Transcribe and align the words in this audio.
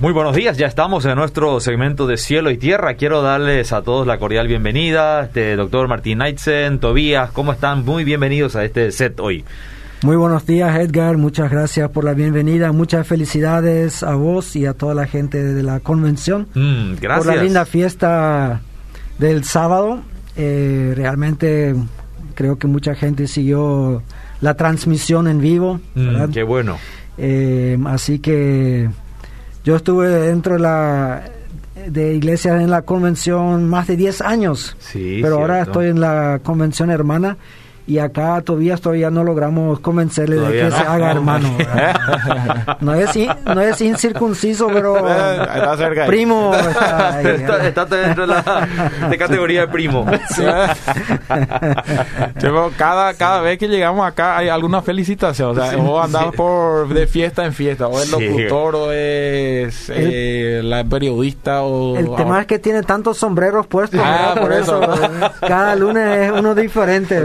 Muy 0.00 0.14
buenos 0.14 0.34
días, 0.34 0.56
ya 0.56 0.66
estamos 0.66 1.04
en 1.04 1.14
nuestro 1.14 1.60
segmento 1.60 2.06
de 2.06 2.16
cielo 2.16 2.50
y 2.50 2.56
tierra. 2.56 2.94
Quiero 2.94 3.20
darles 3.20 3.70
a 3.74 3.82
todos 3.82 4.06
la 4.06 4.18
cordial 4.18 4.48
bienvenida. 4.48 5.24
Este 5.24 5.56
doctor 5.56 5.88
Martín 5.88 6.18
Naitzen, 6.18 6.80
Tobías, 6.80 7.30
¿cómo 7.32 7.52
están? 7.52 7.84
Muy 7.84 8.04
bienvenidos 8.04 8.56
a 8.56 8.64
este 8.64 8.92
set 8.92 9.20
hoy. 9.20 9.44
Muy 10.00 10.16
buenos 10.16 10.46
días, 10.46 10.74
Edgar. 10.80 11.18
Muchas 11.18 11.50
gracias 11.50 11.90
por 11.90 12.04
la 12.04 12.14
bienvenida. 12.14 12.72
Muchas 12.72 13.06
felicidades 13.06 14.02
a 14.02 14.14
vos 14.14 14.56
y 14.56 14.64
a 14.64 14.72
toda 14.72 14.94
la 14.94 15.06
gente 15.06 15.44
de 15.44 15.62
la 15.62 15.80
convención. 15.80 16.48
Mm, 16.54 16.94
gracias. 16.98 17.26
Por 17.26 17.36
la 17.36 17.42
linda 17.42 17.66
fiesta 17.66 18.62
del 19.18 19.44
sábado. 19.44 20.00
Eh, 20.34 20.94
realmente 20.96 21.74
creo 22.34 22.56
que 22.56 22.66
mucha 22.66 22.94
gente 22.94 23.26
siguió 23.26 24.02
la 24.40 24.54
transmisión 24.54 25.28
en 25.28 25.42
vivo. 25.42 25.78
Mm, 25.94 26.30
qué 26.32 26.42
bueno. 26.42 26.78
Eh, 27.18 27.76
así 27.84 28.18
que 28.18 28.88
yo 29.64 29.76
estuve 29.76 30.08
dentro 30.08 30.54
de 30.54 30.60
la 30.60 31.24
de 31.86 32.14
iglesias 32.14 32.60
en 32.60 32.70
la 32.70 32.82
convención 32.82 33.68
más 33.68 33.86
de 33.86 33.96
10 33.96 34.20
años, 34.20 34.76
sí, 34.80 35.20
pero 35.22 35.38
ahora 35.40 35.62
estoy 35.62 35.88
en 35.88 36.00
la 36.00 36.40
convención 36.42 36.90
hermana 36.90 37.38
y 37.90 37.98
acá 37.98 38.40
todavía 38.42 38.76
todavía 38.76 39.10
no 39.10 39.24
logramos 39.24 39.80
convencerle 39.80 40.36
de 40.36 40.52
que 40.52 40.62
no. 40.64 40.70
se 40.76 40.82
haga 40.82 41.10
hermano. 41.10 41.56
no 42.80 42.94
es 42.94 43.16
in- 43.16 43.30
no 43.44 43.60
es 43.60 43.80
incircunciso, 43.80 44.68
pero 44.68 44.96
Está 44.98 45.76
cerca 45.76 46.02
ahí. 46.04 46.08
primo 46.08 46.52
está 46.54 47.16
ahí, 47.18 47.26
Está, 47.26 47.66
está 47.66 47.84
dentro 47.86 48.26
de 48.26 48.34
la 48.34 48.68
de 49.10 49.18
categoría 49.18 49.62
de 49.62 49.68
primo. 49.68 50.06
Cada, 52.76 53.14
cada 53.14 53.40
vez 53.40 53.58
que 53.58 53.68
llegamos 53.68 54.06
acá 54.06 54.36
hay 54.36 54.48
alguna 54.48 54.82
felicitación. 54.82 55.50
O 55.50 55.54
sea, 55.54 55.70
Sí, 55.70 55.76
vos 55.76 56.04
andás 56.04 56.24
sí. 56.30 56.36
por 56.36 56.88
de 56.88 57.06
fiesta 57.06 57.44
en 57.44 57.52
fiesta. 57.52 57.86
O 57.88 57.98
es 58.00 58.08
Sí. 58.08 58.12
locutor, 58.26 58.74
o 58.76 58.92
es 58.92 59.90
eh, 59.94 60.60
la 60.64 60.84
periodista, 60.84 61.62
o... 61.62 61.96
El 61.96 62.14
tema 62.16 62.40
es 62.40 62.46
que 62.46 62.58
tiene 62.58 62.82
tantos 62.82 63.18
sombreros 63.18 63.66
puestos, 63.66 64.00
Ah, 64.02 64.34
¿verdad? 64.34 64.40
por 64.42 64.52
eso. 64.52 64.80
cada 65.40 65.74
lunes 65.76 66.28
es 66.28 66.32
uno 66.32 66.54
diferente. 66.54 67.20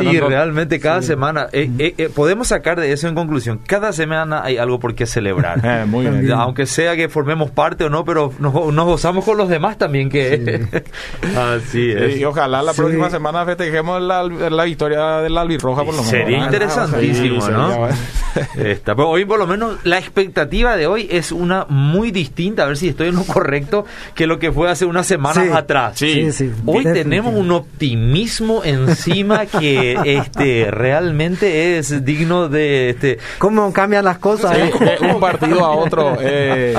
Sí, 0.00 0.20
realmente 0.20 0.80
cada 0.80 1.02
semana 1.02 1.48
eh, 1.52 1.70
eh, 1.78 1.94
eh, 1.98 2.08
podemos 2.14 2.48
sacar 2.48 2.80
de 2.80 2.92
eso 2.92 3.08
en 3.08 3.14
conclusión. 3.14 3.60
Cada 3.66 3.92
semana 3.92 4.42
hay 4.44 4.56
algo 4.58 4.78
por 4.80 4.94
qué 4.94 5.06
celebrar. 5.06 5.58
Muy 5.86 6.02
bien. 6.02 6.14
También. 6.14 6.32
Aunque 6.38 6.66
sea 6.66 6.96
que 6.96 7.08
formemos 7.08 7.50
parte 7.50 7.84
o 7.84 7.90
no, 7.90 8.04
pero 8.04 8.32
nos, 8.38 8.52
nos 8.72 8.84
gozamos 8.86 9.24
con 9.24 9.36
los 9.36 9.48
demás 9.48 9.78
también 9.78 10.08
que 10.08 10.66
así 11.36 11.90
es. 11.92 12.14
Sí, 12.14 12.20
y 12.20 12.24
ojalá 12.24 12.62
la 12.62 12.72
Sí. 12.72 12.80
próxima 12.80 13.10
semana 13.10 13.44
festejemos 13.44 14.00
la, 14.00 14.22
la 14.24 14.64
victoria 14.64 15.18
de 15.18 15.30
la 15.30 15.42
albirroja 15.42 15.84
por 15.84 15.94
lo 15.94 16.02
menos. 16.02 16.08
Sería 16.10 16.38
¿verdad? 16.38 16.46
interesantísimo, 16.46 17.40
Sí, 17.40 17.52
¿no? 17.52 17.88
pero 18.84 19.08
hoy 19.08 19.24
por 19.24 19.38
lo 19.38 19.46
menos 19.46 19.76
la 19.84 19.98
expectativa 19.98 20.76
de 20.76 20.86
hoy 20.86 21.08
es 21.10 21.32
una 21.32 21.66
muy 21.68 22.10
distinta, 22.10 22.62
a 22.64 22.66
ver 22.66 22.76
si 22.76 22.88
estoy 22.88 23.08
en 23.08 23.16
lo 23.16 23.24
correcto, 23.24 23.84
que 24.14 24.26
lo 24.26 24.38
que 24.38 24.52
fue 24.52 24.70
hace 24.70 24.84
unas 24.84 25.06
semanas 25.06 25.44
Sí. 25.44 25.50
atrás. 25.52 25.92
Sí. 25.98 26.28
Hoy 26.66 26.84
tenemos 26.84 27.34
un 27.34 27.50
optimismo 27.50 28.62
encima 28.64 29.46
que 29.46 29.89
este 30.04 30.70
realmente 30.70 31.78
es 31.78 32.04
digno 32.04 32.48
de 32.48 32.90
este 32.90 33.18
¿Cómo 33.38 33.72
cambian 33.72 34.04
las 34.04 34.18
cosas? 34.18 34.56
Sí, 34.56 34.62
eh? 34.84 34.98
de 35.00 35.14
un 35.14 35.20
partido 35.20 35.64
a 35.64 35.70
otro. 35.70 36.16
Eh, 36.20 36.76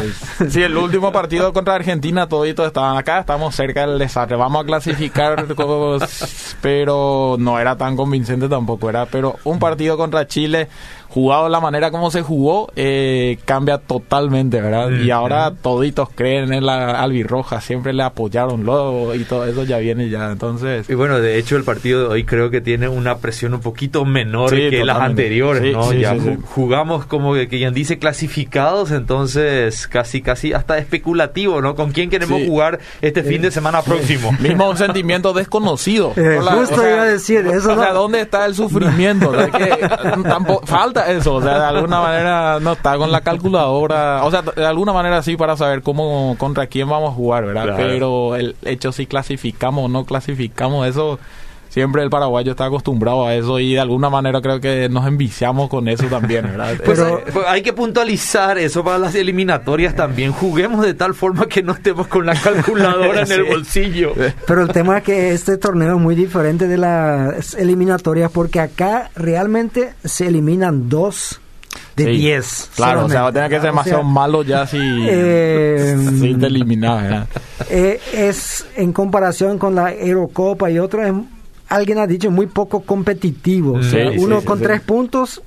sí, 0.49 0.61
el 0.61 0.77
último 0.77 1.11
partido 1.11 1.53
contra 1.53 1.75
Argentina, 1.75 2.27
toditos 2.27 2.67
estaban 2.67 2.97
acá, 2.97 3.19
estamos 3.19 3.55
cerca 3.55 3.87
del 3.87 3.99
desastre. 3.99 4.37
Vamos 4.37 4.63
a 4.63 4.65
clasificar, 4.65 5.45
pero 6.61 7.35
no 7.39 7.59
era 7.59 7.75
tan 7.75 7.95
convincente 7.95 8.47
tampoco. 8.47 8.89
Era, 8.89 9.05
pero 9.05 9.37
un 9.43 9.59
partido 9.59 9.97
contra 9.97 10.27
Chile, 10.27 10.67
jugado 11.09 11.45
de 11.45 11.49
la 11.49 11.59
manera 11.59 11.91
como 11.91 12.09
se 12.11 12.21
jugó, 12.21 12.71
eh, 12.75 13.37
cambia 13.45 13.77
totalmente, 13.77 14.61
¿verdad? 14.61 14.89
Y 14.91 15.03
Ujú. 15.03 15.13
ahora 15.13 15.51
toditos 15.51 16.09
creen 16.13 16.53
en 16.53 16.65
la 16.65 17.01
albirroja, 17.01 17.59
siempre 17.61 17.93
le 17.93 18.03
apoyaron 18.03 18.63
luego 18.63 19.13
y 19.15 19.23
todo 19.25 19.45
eso 19.45 19.63
ya 19.63 19.77
viene 19.77 20.09
ya. 20.09 20.31
Entonces, 20.31 20.89
y 20.89 20.93
bueno, 20.93 21.19
de 21.19 21.37
hecho 21.37 21.57
el 21.57 21.63
partido 21.63 22.01
de 22.03 22.07
hoy 22.07 22.23
creo 22.23 22.49
que 22.49 22.61
tiene 22.61 22.87
una 22.91 23.17
presión 23.17 23.53
un 23.53 23.61
poquito 23.61 24.05
menor 24.05 24.49
Sí, 24.51 24.69
que 24.69 24.83
las 24.83 24.99
anteriores, 24.99 25.63
Sí, 25.63 25.71
¿no? 25.71 25.83
sí, 25.91 25.99
ya 25.99 26.13
sí, 26.13 26.19
ju- 26.19 26.35
sí. 26.37 26.41
jugamos 26.53 27.05
como 27.05 27.33
que 27.33 27.47
quien 27.47 27.73
dice 27.73 27.99
clasificados, 27.99 28.91
entonces 28.91 29.87
casi 29.87 30.21
casi 30.21 30.53
hasta 30.53 30.77
especulativo, 30.77 31.61
¿no? 31.61 31.75
¿Con 31.75 31.91
quién 31.91 32.09
queremos 32.09 32.39
Sí. 32.41 32.47
jugar 32.47 32.79
este 33.01 33.23
fin 33.23 33.41
de 33.41 33.51
semana 33.51 33.81
próximo? 33.81 34.31
Mismo 34.39 34.69
un 34.69 34.77
sentimiento 34.77 35.33
desconocido. 35.33 36.13
Eh, 36.15 36.37
Hola, 36.39 36.51
justo 36.53 36.75
iba 36.87 37.01
a 37.01 37.05
decir, 37.05 37.45
eso 37.47 37.73
o 37.73 37.77
sea, 37.77 37.93
¿dónde 37.93 38.21
está 38.21 38.45
el 38.45 38.55
sufrimiento? 38.55 39.29
O 39.29 39.35
sea, 39.35 39.49
que 39.49 39.87
tampoco, 40.23 40.65
falta 40.65 41.11
eso. 41.11 41.35
O 41.35 41.41
sea, 41.41 41.59
de 41.59 41.65
alguna 41.65 42.01
manera 42.01 42.59
no 42.59 42.73
está 42.73 42.97
con 42.97 43.11
la 43.11 43.21
calculadora. 43.21 44.23
O 44.23 44.31
sea, 44.31 44.41
de 44.41 44.65
alguna 44.65 44.93
manera 44.93 45.21
sí 45.21 45.35
para 45.37 45.55
saber 45.57 45.81
cómo, 45.81 46.35
contra 46.37 46.67
quién 46.67 46.89
vamos 46.89 47.11
a 47.11 47.13
jugar, 47.15 47.45
¿verdad? 47.45 47.63
Claro. 47.63 47.77
Pero 47.77 48.35
el 48.35 48.55
hecho 48.63 48.91
si 48.91 49.05
clasificamos 49.05 49.85
o 49.85 49.87
no 49.87 50.05
clasificamos, 50.05 50.87
eso 50.87 51.19
siempre 51.71 52.03
el 52.03 52.09
paraguayo 52.09 52.51
está 52.51 52.65
acostumbrado 52.65 53.25
a 53.25 53.33
eso 53.33 53.57
y 53.59 53.73
de 53.73 53.79
alguna 53.79 54.09
manera 54.09 54.41
creo 54.41 54.59
que 54.59 54.89
nos 54.89 55.07
enviciamos 55.07 55.69
con 55.69 55.87
eso 55.87 56.05
también, 56.05 56.43
¿verdad? 56.43 56.75
Pues 56.85 56.99
Pero- 56.99 57.17
hay, 57.25 57.31
pues 57.33 57.45
hay 57.47 57.61
que 57.63 57.73
puntualizar 57.73 58.57
eso 58.57 58.83
para 58.83 58.97
las 58.99 59.15
eliminatorias 59.15 59.95
también. 59.95 60.31
Juguemos 60.33 60.85
de 60.85 60.93
tal 60.93 61.13
forma 61.15 61.47
que 61.47 61.63
no 61.63 61.71
estemos 61.73 62.07
con 62.07 62.25
la 62.25 62.35
calculadora 62.35 63.21
en 63.23 63.31
el 63.31 63.45
Sí. 63.45 63.49
bolsillo. 63.49 64.13
Pero 64.45 64.61
el 64.63 64.67
tema 64.67 64.97
es 64.99 65.03
que 65.03 65.31
este 65.31 65.57
torneo 65.57 65.95
es 65.95 66.01
muy 66.01 66.13
diferente 66.15 66.67
de 66.67 66.77
las 66.77 67.53
eliminatorias 67.55 68.29
porque 68.31 68.59
acá 68.59 69.09
realmente 69.15 69.93
se 70.03 70.27
eliminan 70.27 70.89
dos 70.89 71.39
de 71.95 72.03
Sí. 72.05 72.11
diez. 72.11 72.69
Claro, 72.75 73.05
o 73.05 73.09
sea, 73.09 73.21
va 73.23 73.29
a 73.29 73.31
tener 73.31 73.49
que 73.49 73.55
ser 73.55 73.59
O 73.59 73.61
sea, 73.61 73.71
demasiado 73.71 74.03
malo 74.03 74.43
ya 74.43 74.67
si, 74.67 74.77
Eh, 74.81 75.95
si 76.19 76.35
te 76.35 76.47
eh, 77.69 77.99
es 78.13 78.65
en 78.75 78.91
comparación 78.91 79.57
con 79.57 79.75
la 79.75 79.93
Eurocopa 79.93 80.69
y 80.69 80.79
otro, 80.79 81.03
es- 81.05 81.13
alguien 81.71 81.97
ha 81.97 82.05
dicho 82.07 82.29
muy 82.31 82.45
poco 82.47 82.81
competitivo. 82.81 83.73
O 83.73 83.83
Sí, 83.83 83.89
sea, 83.91 84.11
sí, 84.11 84.17
uno 84.19 84.39
sí, 84.41 84.45
con 84.45 84.57
sí. 84.59 84.63
tres 84.63 84.81
puntos, 84.81 85.41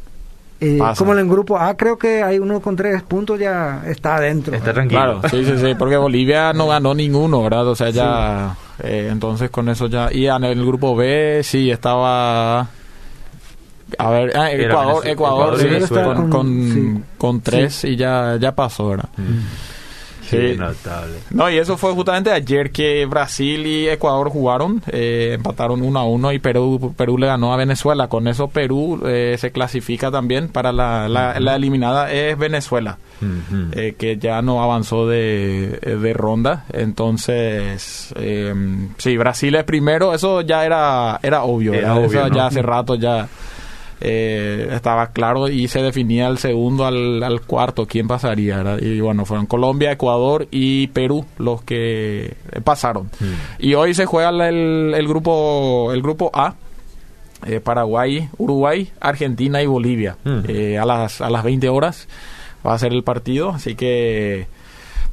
eh, 0.61 0.79
como 0.97 1.13
en 1.13 1.19
el 1.21 1.29
grupo 1.29 1.59
A, 1.59 1.77
creo 1.77 1.99
que 1.99 2.23
hay 2.23 2.39
uno 2.39 2.61
con 2.61 2.75
tres 2.77 3.03
puntos 3.03 3.39
ya 3.39 3.83
está 3.87 4.17
adentro. 4.17 4.55
Está 4.55 4.73
tranquilo. 4.73 5.21
Claro, 5.21 5.21
sí, 5.29 5.45
sí, 5.45 5.59
sí, 5.59 5.75
porque 5.79 5.97
Bolivia 5.97 6.53
no 6.53 6.67
ganó 6.69 6.95
ninguno, 6.95 7.43
¿verdad? 7.43 7.67
O 7.69 7.75
sea, 7.77 7.91
ya, 7.91 8.57
eh, 8.83 9.09
entonces 9.11 9.51
con 9.51 9.69
eso 9.69 9.87
ya, 9.89 10.09
y 10.13 10.27
en 10.27 10.45
el 10.45 10.65
grupo 10.65 10.97
B 10.97 11.41
sí 11.45 11.71
estaba, 11.71 12.61
a 13.99 14.11
ver, 14.11 14.37
ah, 14.37 14.51
Ecuador. 14.51 15.07
Ecuador, 15.07 15.61
Ecuador 15.61 15.83
sí, 15.87 15.95
con, 15.95 16.15
Con- 16.15 16.31
con, 16.31 16.73
sí. 16.73 17.03
con 17.19 17.41
tres 17.43 17.85
y 17.85 17.97
ya, 17.97 18.37
ya 18.41 18.55
pasó, 18.55 18.89
¿verdad? 18.89 19.09
Sí, 19.17 19.23
Sí. 20.29 20.57
notable. 20.59 21.15
No, 21.31 21.51
y 21.51 21.59
eso 21.59 21.77
fue 21.77 21.93
justamente 21.93 22.31
ayer 22.31 22.71
que 22.71 23.05
Brasil 23.07 23.67
y 23.67 23.89
Ecuador 23.89 24.31
jugaron, 24.31 24.83
eh, 24.89 25.33
empataron 25.35 25.83
1 25.83 25.99
a 25.99 26.05
1 26.05 26.33
y 26.33 26.39
Perú, 26.39 26.95
Perú 26.97 27.19
le 27.19 27.27
ganó 27.27 27.53
a 27.53 27.57
Venezuela. 27.57 28.09
Con 28.09 28.29
eso 28.29 28.49
Perú 28.49 29.03
eh, 29.07 29.37
se 29.39 29.51
clasifica 29.53 30.11
también 30.11 30.49
para 30.49 30.73
la, 30.73 31.09
la, 31.09 31.39
la 31.41 31.57
eliminada 31.57 32.13
es 32.13 32.37
Venezuela. 32.39 32.99
Eh, 33.73 33.95
que 33.97 34.19
ya 34.19 34.43
no 34.43 34.63
avanzó 34.63 35.07
de, 35.07 35.79
de 35.81 36.13
ronda. 36.13 36.67
Entonces, 36.73 38.13
eh, 38.17 38.55
sí, 38.99 39.17
Brasil 39.17 39.55
es 39.55 39.65
primero, 39.65 40.13
eso 40.15 40.41
ya 40.43 40.67
era, 40.67 41.19
era 41.23 41.45
obvio. 41.45 41.73
Era 41.73 41.95
¿verdad? 41.95 42.05
obvio, 42.07 42.21
Eso 42.21 42.29
¿no? 42.29 42.35
ya 42.35 42.47
hace 42.47 42.63
rato 42.63 42.95
ya 42.97 43.29
eh, 44.05 44.69
estaba 44.73 45.09
claro 45.09 45.49
y 45.49 45.67
se 45.69 45.81
definía 45.83 46.29
el 46.29 46.37
segundo 46.39 46.85
al, 46.87 47.23
al 47.23 47.41
cuarto 47.41 47.87
quién 47.87 48.07
pasaría. 48.07 48.59
¿verdad? 48.59 48.79
Y 48.83 49.01
bueno, 49.01 49.25
fueron 49.25 49.47
Colombia, 49.47 49.93
Ecuador 49.93 50.47
y 50.51 50.89
Perú 50.89 51.25
los 51.39 51.63
que 51.63 52.35
pasaron. 52.65 53.11
Y 53.59 53.75
hoy 53.75 53.95
se 53.95 54.05
juega 54.07 54.29
el, 54.49 54.93
el 54.95 55.09
grupo 55.09 55.91
el 55.93 56.03
grupo 56.03 56.31
A. 56.35 56.55
eh, 57.47 57.61
Paraguay, 57.61 58.29
Uruguay, 58.39 58.91
Argentina 59.01 59.63
y 59.63 59.67
Bolivia. 59.67 60.17
Mm. 60.25 60.39
Eh, 60.49 60.79
a, 60.79 60.85
las, 60.85 61.21
a 61.21 61.31
las 61.31 61.43
20 61.43 61.69
horas 61.69 62.07
va 62.67 62.75
a 62.75 62.79
ser 62.79 62.93
el 62.93 63.03
partido. 63.05 63.51
Así 63.51 63.75
que 63.75 64.47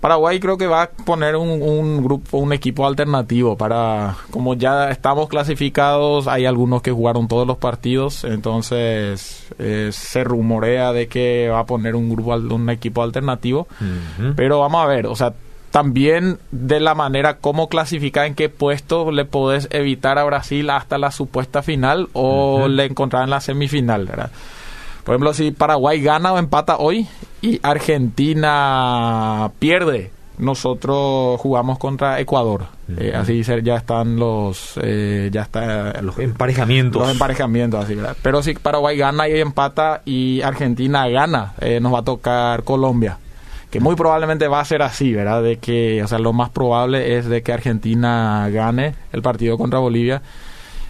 Paraguay 0.02 0.40
creo 0.40 0.58
que 0.58 0.66
va 0.66 0.82
a 0.82 0.90
poner 0.90 1.36
un, 1.36 1.62
un 1.62 2.04
grupo, 2.04 2.40
un 2.40 2.52
equipo 2.54 2.88
alternativo 2.88 3.56
para, 3.56 4.18
como 4.32 4.56
ya 4.56 4.90
estamos 4.90 5.30
clasificados, 5.30 6.28
hay 6.28 6.48
algunos 6.48 6.82
que 6.82 6.92
jugaron 6.92 7.28
todos 7.28 7.46
los 7.46 7.58
partidos, 7.58 8.24
entonces 8.24 9.46
eh, 9.60 9.90
se 9.94 10.24
rumorea 10.24 10.92
de 10.92 11.08
que 11.08 11.50
va 11.50 11.60
a 11.60 11.66
poner 11.68 11.96
un 11.96 12.10
grupo, 12.10 12.34
un 12.34 12.70
equipo 12.72 13.04
alternativo. 13.04 13.68
Pero 14.36 14.60
vamos 14.60 14.84
a 14.84 14.88
ver, 14.88 15.06
o 15.06 15.16
sea, 15.16 15.34
también 15.70 16.40
de 16.52 16.80
la 16.80 16.96
manera 16.96 17.38
cómo 17.38 17.70
clasificar 17.70 18.26
en 18.26 18.34
qué 18.34 18.50
puesto 18.50 19.12
le 19.12 19.26
podés 19.26 19.68
evitar 19.70 20.18
a 20.18 20.24
Brasil 20.24 20.70
hasta 20.72 20.98
la 20.98 21.12
supuesta 21.12 21.62
final 21.62 22.10
o 22.14 22.68
le 22.68 22.86
encontrar 22.86 23.24
en 23.24 23.30
la 23.30 23.40
semifinal, 23.40 24.06
¿verdad? 24.08 24.32
Por 25.04 25.14
ejemplo, 25.14 25.34
si 25.34 25.52
Paraguay 25.52 26.02
gana 26.02 26.34
o 26.34 26.40
empata 26.40 26.78
hoy 26.78 27.08
y 27.42 27.60
Argentina 27.64 29.52
pierde, 29.60 30.12
nosotros 30.38 31.40
jugamos 31.40 31.78
contra 31.78 32.20
Ecuador. 32.20 32.66
Eh, 32.98 33.10
Ujú. 33.14 33.22
así 33.22 33.44
ya 33.44 33.76
están 33.76 34.18
los, 34.18 34.74
eh, 34.82 35.30
ya 35.32 35.44
está 35.44 36.02
Los 36.02 36.18
emparejamientos. 36.20 37.02
los 37.02 37.12
emparejamientos, 37.12 37.84
así, 37.84 37.96
¿verdad? 37.96 38.16
Pero 38.22 38.42
si 38.42 38.54
Paraguay 38.56 38.98
gana 38.98 39.28
y 39.30 39.40
empata 39.40 40.02
y 40.06 40.42
Argentina 40.42 41.08
gana, 41.10 41.54
eh, 41.62 41.80
nos 41.80 41.94
va 41.94 42.00
a 42.00 42.04
tocar 42.04 42.64
Colombia. 42.64 43.18
que 43.70 43.80
muy 43.80 43.96
probablemente 43.96 44.50
va 44.50 44.60
a 44.60 44.66
ser 44.66 44.82
así, 44.82 45.14
¿verdad? 45.14 45.42
De 45.42 45.56
que, 45.58 46.04
o 46.04 46.08
sea, 46.10 46.20
lo 46.20 46.34
más 46.34 46.50
probable 46.50 47.18
es 47.18 47.26
de 47.28 47.42
que 47.42 47.54
Argentina 47.54 48.50
gane 48.52 48.96
el 49.14 49.22
partido 49.22 49.58
contra 49.58 49.80
Bolivia. 49.80 50.22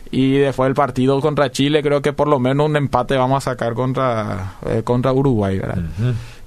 Y 0.10 0.38
después 0.40 0.68
el 0.68 0.74
partido 0.74 1.22
contra 1.22 1.52
Chile, 1.52 1.84
creo 1.84 2.02
que 2.02 2.12
por 2.12 2.28
lo 2.28 2.40
menos 2.40 2.66
un 2.68 2.76
empate 2.76 3.16
vamos 3.18 3.46
a 3.46 3.52
sacar 3.52 3.76
contra, 3.76 4.54
eh, 4.66 4.82
contra 4.84 5.14
Uruguay, 5.14 5.60
¿verdad? 5.60 5.84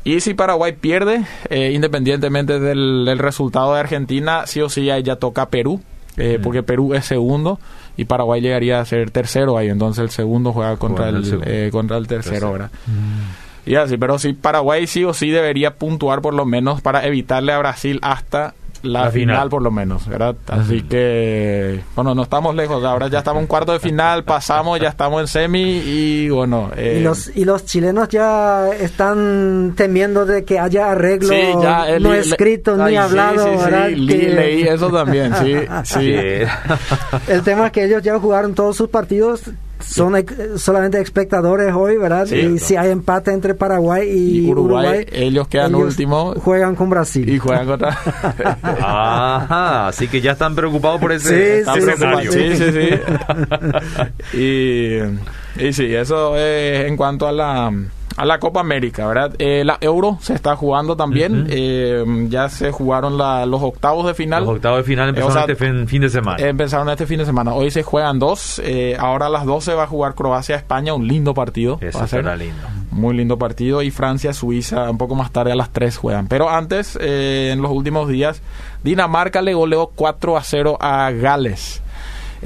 Y 0.04 0.20
si 0.20 0.34
Paraguay 0.34 0.72
pierde, 0.72 1.24
eh, 1.48 1.72
independientemente 1.72 2.60
del, 2.60 3.06
del, 3.06 3.18
resultado 3.18 3.72
de 3.72 3.80
Argentina, 3.80 4.46
sí 4.46 4.60
o 4.60 4.68
sí 4.68 4.90
ahí 4.90 5.02
ya 5.02 5.16
toca 5.16 5.48
Perú, 5.48 5.80
eh, 6.18 6.38
porque 6.42 6.62
Perú 6.62 6.92
es 6.92 7.06
segundo 7.06 7.58
y 7.96 8.04
Paraguay 8.04 8.42
llegaría 8.42 8.80
a 8.80 8.84
ser 8.84 9.10
tercero 9.10 9.56
ahí, 9.56 9.68
entonces 9.68 10.02
el 10.02 10.10
segundo 10.10 10.52
juega 10.52 10.76
contra, 10.76 11.08
el, 11.08 11.24
el 11.24 11.42
eh, 11.46 11.70
contra 11.72 11.96
el 11.96 12.06
tercero, 12.06 12.52
¿verdad? 12.52 12.70
Mm. 12.86 13.70
Y 13.70 13.76
así, 13.76 13.96
pero 13.96 14.18
sí, 14.18 14.34
Paraguay 14.34 14.86
sí 14.86 15.04
o 15.04 15.14
sí 15.14 15.30
debería 15.30 15.76
puntuar 15.76 16.20
por 16.20 16.34
lo 16.34 16.44
menos 16.44 16.82
para 16.82 17.06
evitarle 17.06 17.52
a 17.52 17.58
Brasil 17.58 17.98
hasta 18.02 18.54
la, 18.84 19.04
la 19.04 19.10
final. 19.10 19.36
final. 19.36 19.48
por 19.48 19.62
lo 19.62 19.70
menos, 19.70 20.06
¿verdad? 20.08 20.36
Así 20.48 20.82
que, 20.82 21.80
bueno, 21.94 22.14
no 22.14 22.22
estamos 22.22 22.54
lejos, 22.54 22.84
ahora 22.84 23.08
ya 23.08 23.18
estamos 23.18 23.40
en 23.42 23.46
cuarto 23.46 23.72
de 23.72 23.80
final, 23.80 24.24
pasamos, 24.24 24.80
ya 24.80 24.88
estamos 24.88 25.20
en 25.20 25.28
semi 25.28 25.78
y 25.84 26.28
bueno... 26.30 26.70
Eh, 26.76 26.98
y, 27.00 27.02
los, 27.02 27.34
y 27.34 27.44
los 27.44 27.64
chilenos 27.64 28.08
ya 28.08 28.68
están 28.68 29.74
temiendo 29.76 30.26
de 30.26 30.44
que 30.44 30.58
haya 30.58 30.90
arreglo 30.90 31.28
sí, 31.28 31.42
ya, 31.60 31.98
no 31.98 32.12
le, 32.12 32.20
escrito 32.20 32.76
le, 32.76 32.84
ni 32.84 32.90
ay, 32.90 32.96
hablado, 32.96 33.44
sí, 33.44 33.50
sí, 33.50 33.64
¿verdad? 33.64 33.88
Sí, 33.88 34.06
que... 34.06 34.28
leí 34.28 34.62
eso 34.62 34.90
también, 34.90 35.34
sí, 35.34 35.54
sí. 35.84 36.14
El 37.28 37.42
tema 37.42 37.66
es 37.66 37.72
que 37.72 37.84
ellos 37.84 38.02
ya 38.02 38.18
jugaron 38.18 38.54
todos 38.54 38.76
sus 38.76 38.88
partidos 38.88 39.42
son 39.86 40.16
ex 40.16 40.60
solamente 40.60 41.00
espectadores 41.00 41.72
hoy, 41.74 41.96
¿verdad? 41.96 42.26
Y 42.26 42.58
si 42.58 42.76
hay 42.76 42.90
empate 42.90 43.32
entre 43.32 43.54
Paraguay 43.54 44.08
y, 44.08 44.46
y 44.46 44.50
Uruguay, 44.50 44.86
Uruguay, 44.86 45.06
ellos 45.12 45.48
quedan 45.48 45.74
ellos 45.74 45.88
últimos. 45.88 46.38
Juegan 46.38 46.74
con 46.74 46.90
Brasil. 46.90 47.28
Y 47.28 47.38
juegan 47.38 47.66
contra. 47.66 47.90
Ajá, 48.62 49.88
así 49.88 50.08
que 50.08 50.20
ya 50.20 50.32
están 50.32 50.54
preocupados 50.54 51.00
por 51.00 51.12
ese, 51.12 51.64
sí, 51.64 51.70
ese 51.70 51.80
sí, 51.80 51.90
escenario. 51.90 52.32
Sí, 52.32 52.56
sí, 52.56 52.72
sí. 52.72 54.36
y, 55.58 55.64
y 55.66 55.72
sí, 55.72 55.94
eso 55.94 56.36
es 56.36 56.86
en 56.86 56.96
cuanto 56.96 57.26
a 57.26 57.32
la 57.32 57.72
a 58.16 58.24
la 58.24 58.38
Copa 58.38 58.60
América, 58.60 59.06
¿verdad? 59.06 59.34
Eh, 59.38 59.62
la 59.64 59.78
Euro 59.80 60.18
se 60.20 60.34
está 60.34 60.56
jugando 60.56 60.96
también. 60.96 61.42
Uh 61.42 61.44
-huh. 61.44 61.48
eh, 61.50 62.26
ya 62.28 62.48
se 62.48 62.70
jugaron 62.70 63.18
la, 63.18 63.46
los 63.46 63.62
octavos 63.62 64.06
de 64.06 64.14
final. 64.14 64.44
Los 64.44 64.56
octavos 64.56 64.78
de 64.78 64.84
final 64.84 65.08
empezaron 65.08 65.30
o 65.30 65.34
sea, 65.34 65.42
este 65.42 65.56
fin, 65.56 65.88
fin, 65.88 66.02
de 66.02 66.08
semana. 66.08 66.42
Empezaron 66.44 66.88
este 66.88 67.06
fin 67.06 67.18
de 67.18 67.26
semana. 67.26 67.54
Hoy 67.54 67.70
se 67.70 67.82
juegan 67.82 68.18
dos. 68.18 68.60
Eh, 68.64 68.96
ahora 68.98 69.26
a 69.26 69.30
las 69.30 69.44
12 69.44 69.74
va 69.74 69.84
a 69.84 69.86
jugar 69.86 70.14
Croacia-España. 70.14 70.94
Un 70.94 71.08
lindo 71.08 71.34
partido. 71.34 71.78
Eso 71.80 72.06
será 72.06 72.36
lindo. 72.36 72.62
Muy 72.90 73.16
lindo 73.16 73.38
partido. 73.38 73.82
Y 73.82 73.90
Francia-Suiza 73.90 74.90
un 74.90 74.98
poco 74.98 75.14
más 75.14 75.32
tarde 75.32 75.52
a 75.52 75.56
las 75.56 75.70
3 75.70 75.96
juegan. 75.96 76.28
Pero 76.28 76.48
antes, 76.50 76.96
eh, 77.00 77.50
en 77.52 77.62
los 77.62 77.72
últimos 77.72 78.08
días, 78.08 78.40
Dinamarca 78.82 79.42
le 79.42 79.54
goleó 79.54 79.90
4 79.94 80.36
a 80.36 80.42
0 80.42 80.78
a 80.80 81.10
Gales. 81.10 81.82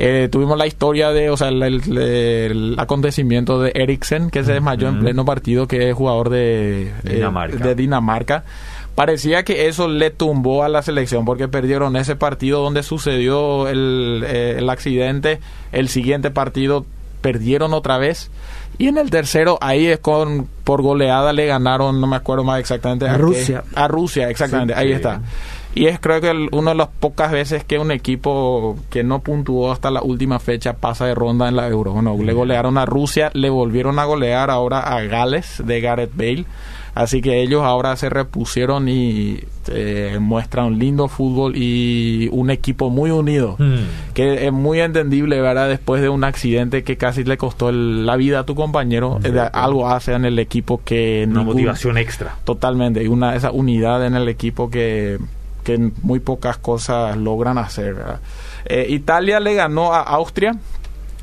Eh, 0.00 0.28
tuvimos 0.30 0.56
la 0.56 0.68
historia 0.68 1.10
de, 1.10 1.28
o 1.28 1.36
sea, 1.36 1.48
el, 1.48 1.60
el, 1.60 1.98
el 1.98 2.74
acontecimiento 2.78 3.60
de 3.60 3.72
Eriksen, 3.74 4.30
que 4.30 4.44
se 4.44 4.52
desmayó 4.52 4.86
uh 4.86 4.90
-huh. 4.90 4.94
en 4.94 5.00
pleno 5.00 5.24
partido, 5.24 5.66
que 5.66 5.90
es 5.90 5.94
jugador 5.96 6.30
de 6.30 6.92
Dinamarca. 7.02 7.56
Eh, 7.56 7.68
de 7.68 7.74
Dinamarca. 7.74 8.44
Parecía 8.94 9.42
que 9.42 9.66
eso 9.66 9.88
le 9.88 10.10
tumbó 10.10 10.62
a 10.62 10.68
la 10.68 10.82
selección 10.82 11.24
porque 11.24 11.48
perdieron 11.48 11.96
ese 11.96 12.14
partido 12.14 12.62
donde 12.62 12.84
sucedió 12.84 13.66
el, 13.68 14.24
eh, 14.24 14.56
el 14.58 14.70
accidente. 14.70 15.40
El 15.72 15.88
siguiente 15.88 16.30
partido 16.30 16.86
perdieron 17.20 17.74
otra 17.74 17.98
vez. 17.98 18.30
Y 18.76 18.86
en 18.86 18.98
el 18.98 19.10
tercero, 19.10 19.58
ahí 19.60 19.86
es 19.86 19.98
con 19.98 20.48
por 20.62 20.82
goleada 20.82 21.32
le 21.32 21.46
ganaron, 21.46 22.00
no 22.00 22.06
me 22.06 22.14
acuerdo 22.16 22.44
más 22.44 22.60
exactamente. 22.60 23.08
A, 23.08 23.14
a 23.14 23.18
Rusia. 23.18 23.64
Qué, 23.68 23.80
a 23.80 23.88
Rusia, 23.88 24.30
exactamente, 24.30 24.74
sí, 24.74 24.80
ahí 24.80 24.88
sí. 24.88 24.94
está. 24.94 25.20
Y 25.74 25.86
es 25.86 26.00
creo 26.00 26.20
que 26.20 26.30
el, 26.30 26.48
una 26.52 26.72
de 26.72 26.76
las 26.76 26.88
pocas 26.88 27.30
veces 27.30 27.64
que 27.64 27.78
un 27.78 27.90
equipo 27.90 28.76
que 28.90 29.04
no 29.04 29.20
puntuó 29.20 29.70
hasta 29.70 29.90
la 29.90 30.02
última 30.02 30.38
fecha 30.38 30.74
pasa 30.74 31.06
de 31.06 31.14
ronda 31.14 31.48
en 31.48 31.56
la 31.56 31.68
Euro. 31.68 31.92
Bueno, 31.92 32.16
le 32.20 32.32
golearon 32.32 32.78
a 32.78 32.86
Rusia, 32.86 33.30
le 33.34 33.50
volvieron 33.50 33.98
a 33.98 34.04
golear 34.04 34.50
ahora 34.50 34.80
a 34.80 35.02
Gales 35.02 35.62
de 35.64 35.80
Gareth 35.80 36.16
Bale. 36.16 36.46
Así 36.98 37.22
que 37.22 37.42
ellos 37.42 37.62
ahora 37.62 37.94
se 37.94 38.10
repusieron 38.10 38.88
y 38.88 39.38
eh, 39.68 40.18
muestran 40.20 40.66
un 40.66 40.78
lindo 40.80 41.06
fútbol 41.06 41.52
y 41.54 42.28
un 42.32 42.50
equipo 42.50 42.90
muy 42.90 43.12
unido. 43.12 43.54
Mm. 43.56 44.14
Que 44.14 44.48
es 44.48 44.52
muy 44.52 44.80
entendible, 44.80 45.40
¿verdad? 45.40 45.68
Después 45.68 46.02
de 46.02 46.08
un 46.08 46.24
accidente 46.24 46.82
que 46.82 46.96
casi 46.96 47.22
le 47.22 47.36
costó 47.36 47.68
el, 47.68 48.04
la 48.04 48.16
vida 48.16 48.40
a 48.40 48.44
tu 48.44 48.56
compañero, 48.56 49.20
sí, 49.22 49.30
eh, 49.32 49.48
algo 49.52 49.88
hace 49.88 50.12
en 50.14 50.24
el 50.24 50.40
equipo 50.40 50.80
que... 50.84 51.24
Una 51.28 51.40
ningún, 51.40 51.54
motivación 51.54 51.98
extra. 51.98 52.34
Totalmente. 52.42 53.04
Y 53.04 53.06
una, 53.06 53.36
esa 53.36 53.52
unidad 53.52 54.04
en 54.04 54.16
el 54.16 54.28
equipo 54.28 54.68
que 54.68 55.18
que 55.68 55.92
muy 56.02 56.18
pocas 56.20 56.56
cosas 56.56 57.14
logran 57.16 57.58
hacer. 57.58 57.96
Eh, 58.64 58.86
Italia 58.88 59.38
le 59.38 59.52
ganó 59.52 59.92
a 59.92 60.00
Austria 60.00 60.56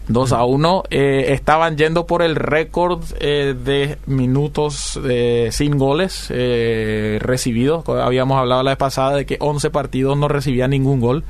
2 0.08 0.34
a 0.34 0.46
1. 0.46 0.84
Eh, 0.90 1.26
estaban 1.30 1.78
yendo 1.78 2.06
por 2.06 2.22
el 2.22 2.36
récord 2.36 3.02
eh, 3.20 3.56
de 3.60 3.98
minutos 4.06 5.00
eh, 5.04 5.50
sin 5.52 5.78
goles 5.78 6.30
recibidos. 6.30 7.88
Habíamos 7.90 8.38
hablado 8.38 8.64
la 8.64 8.72
vez 8.72 8.78
pasada 8.78 9.16
de 9.16 9.26
que 9.26 9.38
11 9.40 9.70
partidos 9.72 10.18
no 10.18 10.28
recibían 10.28 10.72
ningún 10.72 11.00
gol. 11.00 11.24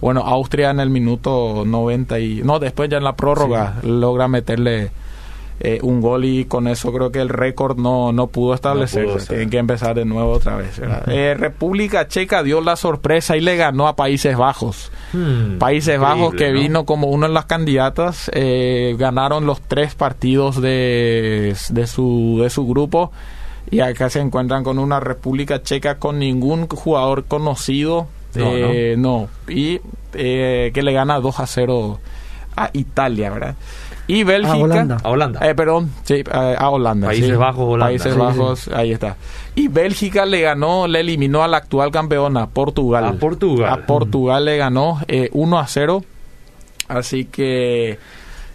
Bueno, 0.00 0.20
Austria 0.20 0.70
en 0.70 0.80
el 0.80 0.90
minuto 0.90 1.64
90 1.66 2.18
y... 2.20 2.42
No, 2.42 2.58
después 2.58 2.88
ya 2.88 2.98
en 2.98 3.04
la 3.04 3.16
prórroga 3.16 3.78
sí. 3.80 3.88
logra 3.88 4.28
meterle... 4.28 4.90
Eh, 5.62 5.78
un 5.82 6.00
gol 6.00 6.24
y 6.24 6.46
con 6.46 6.68
eso 6.68 6.90
creo 6.90 7.12
que 7.12 7.20
el 7.20 7.28
récord 7.28 7.76
no, 7.78 8.12
no 8.12 8.28
pudo 8.28 8.54
establecerse. 8.54 9.18
No 9.18 9.26
Tienen 9.26 9.50
que 9.50 9.58
empezar 9.58 9.94
de 9.94 10.06
nuevo 10.06 10.32
otra 10.32 10.56
vez. 10.56 10.78
Uh 10.78 10.82
-huh. 10.84 11.02
eh, 11.08 11.34
República 11.34 12.08
Checa 12.08 12.42
dio 12.42 12.62
la 12.62 12.76
sorpresa 12.76 13.36
y 13.36 13.42
le 13.42 13.56
ganó 13.56 13.86
a 13.86 13.94
Países 13.94 14.38
Bajos. 14.38 14.90
Hmm, 15.12 15.58
Países 15.58 16.00
Bajos 16.00 16.34
que 16.34 16.50
¿no? 16.50 16.60
vino 16.60 16.84
como 16.86 17.08
una 17.08 17.28
de 17.28 17.34
las 17.34 17.44
candidatas. 17.44 18.30
Eh, 18.32 18.96
ganaron 18.98 19.44
los 19.44 19.60
tres 19.60 19.94
partidos 19.94 20.62
de, 20.62 21.54
de, 21.68 21.86
su, 21.86 22.38
de 22.42 22.48
su 22.48 22.66
grupo. 22.66 23.12
Y 23.70 23.80
acá 23.80 24.08
se 24.08 24.20
encuentran 24.20 24.64
con 24.64 24.78
una 24.78 24.98
República 24.98 25.62
Checa 25.62 25.98
con 25.98 26.18
ningún 26.18 26.68
jugador 26.68 27.24
conocido. 27.26 28.08
No, 28.34 28.50
no. 28.56 28.96
no. 28.96 29.28
Y 29.46 29.80
eh, 30.14 30.70
que 30.72 30.82
le 30.82 30.92
gana 30.92 31.20
2 31.20 31.38
a 31.38 31.46
0 31.46 32.00
a 32.56 32.70
Italia, 32.72 33.30
¿verdad? 33.30 33.56
Y 34.10 34.24
Bélgica. 34.24 34.54
A 34.54 34.58
Holanda. 34.58 34.96
A 35.04 35.10
Holanda. 35.10 35.48
Eh, 35.48 35.54
perdón, 35.54 35.90
sí, 36.02 36.24
a 36.32 36.68
Holanda. 36.68 37.06
Países 37.06 37.30
sí. 37.30 37.36
Bajos, 37.36 37.64
Holanda. 37.64 37.86
Países 37.86 38.12
sí, 38.12 38.18
Bajos, 38.18 38.58
sí. 38.58 38.70
ahí 38.74 38.92
está. 38.92 39.16
Y 39.54 39.68
Bélgica 39.68 40.26
le 40.26 40.40
ganó, 40.40 40.88
le 40.88 41.00
eliminó 41.00 41.44
a 41.44 41.48
la 41.48 41.58
actual 41.58 41.92
campeona, 41.92 42.48
Portugal. 42.48 43.04
A 43.04 43.12
Portugal. 43.12 43.72
A 43.72 43.86
Portugal 43.86 44.42
mm. 44.42 44.46
le 44.46 44.56
ganó 44.56 45.00
eh, 45.06 45.30
1 45.32 45.58
a 45.58 45.66
0. 45.66 46.04
Así 46.88 47.26
que 47.26 48.00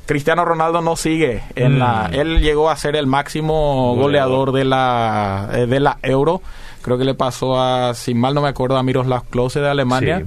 Cristiano 0.05 0.43
Ronaldo 0.43 0.81
no 0.81 0.97
sigue 0.97 1.43
en 1.55 1.75
mm. 1.75 1.79
la. 1.79 2.09
Él 2.11 2.41
llegó 2.41 2.69
a 2.69 2.75
ser 2.75 2.97
el 2.97 3.07
máximo 3.07 3.95
goleador, 3.95 4.51
goleador 4.51 4.51
de 4.51 4.65
la 4.65 5.49
eh, 5.53 5.67
de 5.67 5.79
la 5.79 5.99
Euro. 6.01 6.41
Creo 6.81 6.97
que 6.97 7.05
le 7.05 7.15
pasó 7.15 7.57
a, 7.57 7.93
si 7.93 8.13
mal 8.13 8.33
no 8.35 8.41
me 8.41 8.49
acuerdo, 8.49 8.75
a 8.75 8.83
Miroslav 8.83 9.23
Klose 9.29 9.61
de 9.61 9.69
Alemania. 9.69 10.25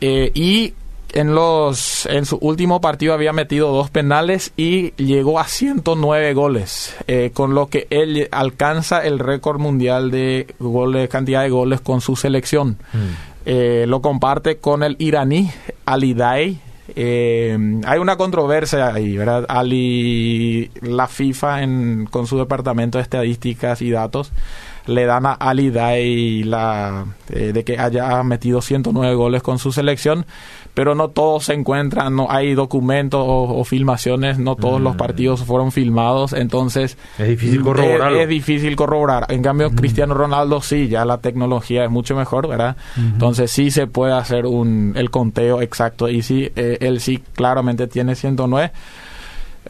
Eh, 0.00 0.30
y 0.32 0.74
en 1.12 1.34
los 1.34 2.06
en 2.06 2.26
su 2.26 2.36
último 2.36 2.80
partido 2.80 3.14
había 3.14 3.32
metido 3.32 3.72
dos 3.72 3.90
penales 3.90 4.52
y 4.56 4.92
llegó 4.96 5.38
a 5.38 5.44
109 5.44 6.34
goles 6.34 6.96
eh, 7.06 7.30
con 7.32 7.54
lo 7.54 7.68
que 7.68 7.86
él 7.90 8.28
alcanza 8.30 9.04
el 9.04 9.18
récord 9.18 9.58
mundial 9.58 10.10
de 10.10 10.54
goles 10.58 11.08
cantidad 11.08 11.42
de 11.42 11.50
goles 11.50 11.80
con 11.80 12.00
su 12.00 12.16
selección 12.16 12.78
mm. 12.92 12.98
eh, 13.46 13.84
lo 13.88 14.02
comparte 14.02 14.58
con 14.58 14.82
el 14.82 14.96
iraní 14.98 15.50
Ali 15.86 16.14
Day 16.14 16.60
eh, 16.96 17.56
hay 17.84 17.98
una 17.98 18.16
controversia 18.16 18.94
ahí, 18.94 19.16
¿verdad? 19.16 19.44
Ali, 19.48 20.70
la 20.80 21.06
FIFA 21.06 21.62
en, 21.62 22.08
con 22.10 22.26
su 22.26 22.38
departamento 22.38 22.96
de 22.98 23.02
estadísticas 23.02 23.82
y 23.82 23.90
datos 23.90 24.32
le 24.86 25.04
dan 25.04 25.26
a 25.26 25.32
Ali 25.32 25.70
Day 25.70 26.42
la 26.44 27.04
eh, 27.28 27.52
de 27.52 27.62
que 27.62 27.78
haya 27.78 28.22
metido 28.22 28.62
109 28.62 29.14
goles 29.14 29.42
con 29.42 29.58
su 29.58 29.70
selección, 29.70 30.24
pero 30.78 30.94
no 30.94 31.08
todos 31.08 31.46
se 31.46 31.54
encuentran, 31.54 32.14
no 32.14 32.30
hay 32.30 32.54
documentos 32.54 33.20
o, 33.20 33.58
o 33.58 33.64
filmaciones, 33.64 34.38
no 34.38 34.54
todos 34.54 34.80
mm. 34.80 34.84
los 34.84 34.94
partidos 34.94 35.42
fueron 35.42 35.72
filmados, 35.72 36.32
entonces 36.32 36.96
es 37.18 37.28
difícil 37.30 37.62
corroborar. 37.62 38.12
Es, 38.12 38.20
es, 38.20 38.28
difícil 38.28 38.76
corroborar. 38.76 39.26
En 39.28 39.42
cambio, 39.42 39.72
mm. 39.72 39.74
Cristiano 39.74 40.14
Ronaldo 40.14 40.62
sí, 40.62 40.86
ya 40.86 41.04
la 41.04 41.18
tecnología 41.18 41.82
es 41.82 41.90
mucho 41.90 42.14
mejor, 42.14 42.46
¿verdad? 42.46 42.76
Mm. 42.94 43.14
Entonces 43.14 43.50
sí 43.50 43.72
se 43.72 43.88
puede 43.88 44.12
hacer 44.12 44.46
un 44.46 44.92
el 44.94 45.10
conteo 45.10 45.62
exacto 45.62 46.08
y 46.08 46.22
sí, 46.22 46.48
eh, 46.54 46.78
él 46.80 47.00
sí 47.00 47.24
claramente 47.34 47.88
tiene 47.88 48.14
109. 48.14 48.70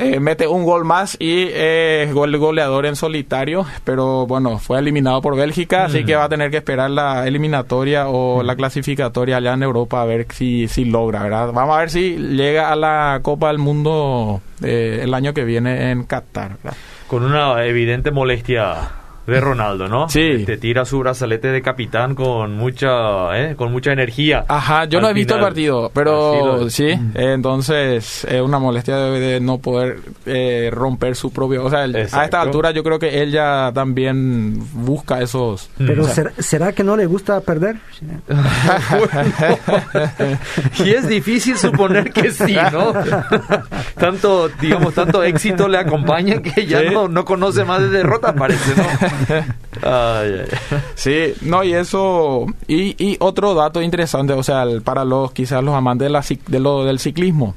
Eh, 0.01 0.21
mete 0.21 0.47
un 0.47 0.65
gol 0.65 0.85
más 0.85 1.17
y 1.19 1.49
eh, 1.51 2.05
es 2.05 2.15
gol 2.15 2.37
goleador 2.39 2.87
en 2.87 2.95
solitario, 2.95 3.67
pero 3.83 4.29
bueno, 4.29 4.61
fue 4.61 4.79
eliminado 4.79 5.21
por 5.21 5.35
Bélgica, 5.35 5.83
mm. 5.83 5.87
así 5.87 6.05
que 6.05 6.15
va 6.15 6.25
a 6.25 6.29
tener 6.29 6.53
que 6.53 6.59
esperar 6.59 6.89
la 6.91 7.27
eliminatoria 7.27 8.09
o 8.09 8.41
mm. 8.41 8.47
la 8.47 8.55
clasificatoria 8.55 9.39
allá 9.39 9.55
en 9.55 9.65
Europa 9.65 10.01
a 10.01 10.05
ver 10.05 10.27
si, 10.31 10.69
si 10.69 10.85
logra, 10.85 11.25
¿verdad? 11.25 11.53
Vamos 11.53 11.77
a 11.77 11.81
ver 11.81 11.91
si 11.91 12.17
llega 12.17 12.71
a 12.71 12.77
la 12.77 13.19
Copa 13.23 13.49
del 13.49 13.59
Mundo 13.59 14.41
eh, 14.63 15.01
el 15.03 15.13
año 15.15 15.35
que 15.35 15.43
viene 15.45 15.91
en 15.91 16.05
Qatar. 16.05 16.59
¿verdad? 16.63 16.79
Con 17.09 17.25
una 17.25 17.65
evidente 17.65 18.13
molestia 18.13 18.98
de 19.35 19.41
Ronaldo, 19.41 19.89
¿no? 19.89 20.09
Sí. 20.09 20.45
Te 20.45 20.57
tira 20.57 20.85
su 20.85 20.99
brazalete 20.99 21.49
de 21.49 21.63
capitán 21.63 22.15
con 22.15 22.57
mucha, 22.57 23.39
¿eh? 23.39 23.55
con 23.57 23.71
mucha 23.73 23.93
energía. 23.93 24.45
Ajá, 24.49 24.87
yo 24.87 24.99
Al 24.99 25.05
no 25.05 25.11
he 25.11 25.15
visto 25.15 25.35
el 25.37 25.41
partido, 25.41 25.91
pero 25.95 26.57
lo- 26.63 26.71
sí, 26.71 26.87
eh, 26.89 26.99
entonces 27.35 28.25
es 28.25 28.41
una 28.41 28.59
molestia 28.59 28.97
de, 28.97 29.21
de 29.21 29.41
no 29.41 29.59
poder 29.59 29.99
eh, 30.27 30.71
romper 30.73 31.15
su 31.17 31.33
propio... 31.33 31.65
O 31.65 31.71
sea, 31.71 31.85
el- 31.85 31.97
a 31.97 32.25
esta 32.25 32.41
altura 32.41 32.71
yo 32.71 32.83
creo 32.83 32.99
que 32.99 33.23
él 33.23 33.31
ya 33.31 33.71
también 33.75 34.55
busca 34.73 35.21
esos... 35.21 35.71
Pero 35.79 36.05
Mm. 36.05 36.09
¿será, 36.09 36.33
será 36.39 36.73
que 36.73 36.83
no 36.85 36.97
le 36.97 37.07
gusta 37.07 37.41
perder? 37.41 37.77
Bueno, 38.91 40.39
y 40.85 40.91
es 40.91 41.09
difícil 41.09 41.57
suponer 41.59 42.13
que 42.13 42.31
sí, 42.31 42.57
¿no? 42.73 42.93
tanto, 43.99 44.49
digamos, 44.61 44.95
tanto 44.95 45.23
éxito 45.23 45.69
le 45.69 45.79
acompaña 45.79 46.41
que 46.41 46.67
ya 46.67 46.79
Sí. 46.81 46.87
no, 46.93 47.09
no 47.09 47.25
conoce 47.25 47.65
más 47.65 47.81
de 47.81 47.89
derrotas, 47.89 48.35
parece, 48.35 48.73
¿no? 48.77 48.85
Ay, 49.83 50.33
ay, 50.41 50.41
ay. 50.71 50.79
Sí, 50.95 51.35
no, 51.43 51.63
y 51.65 51.73
eso... 51.75 52.47
Y, 52.67 52.95
y 53.03 53.17
otro 53.21 53.55
dato 53.55 53.81
interesante, 53.83 54.33
o 54.33 54.43
sea, 54.43 54.63
el- 54.65 54.83
para 54.83 55.05
los 55.05 55.33
quizás 55.33 55.63
los 55.63 55.75
amantes 55.75 56.07
de 56.07 56.11
la, 56.11 56.21
cic- 56.21 56.45
de 56.47 56.61
lo, 56.61 56.85
del 56.85 56.99
ciclismo. 56.99 57.55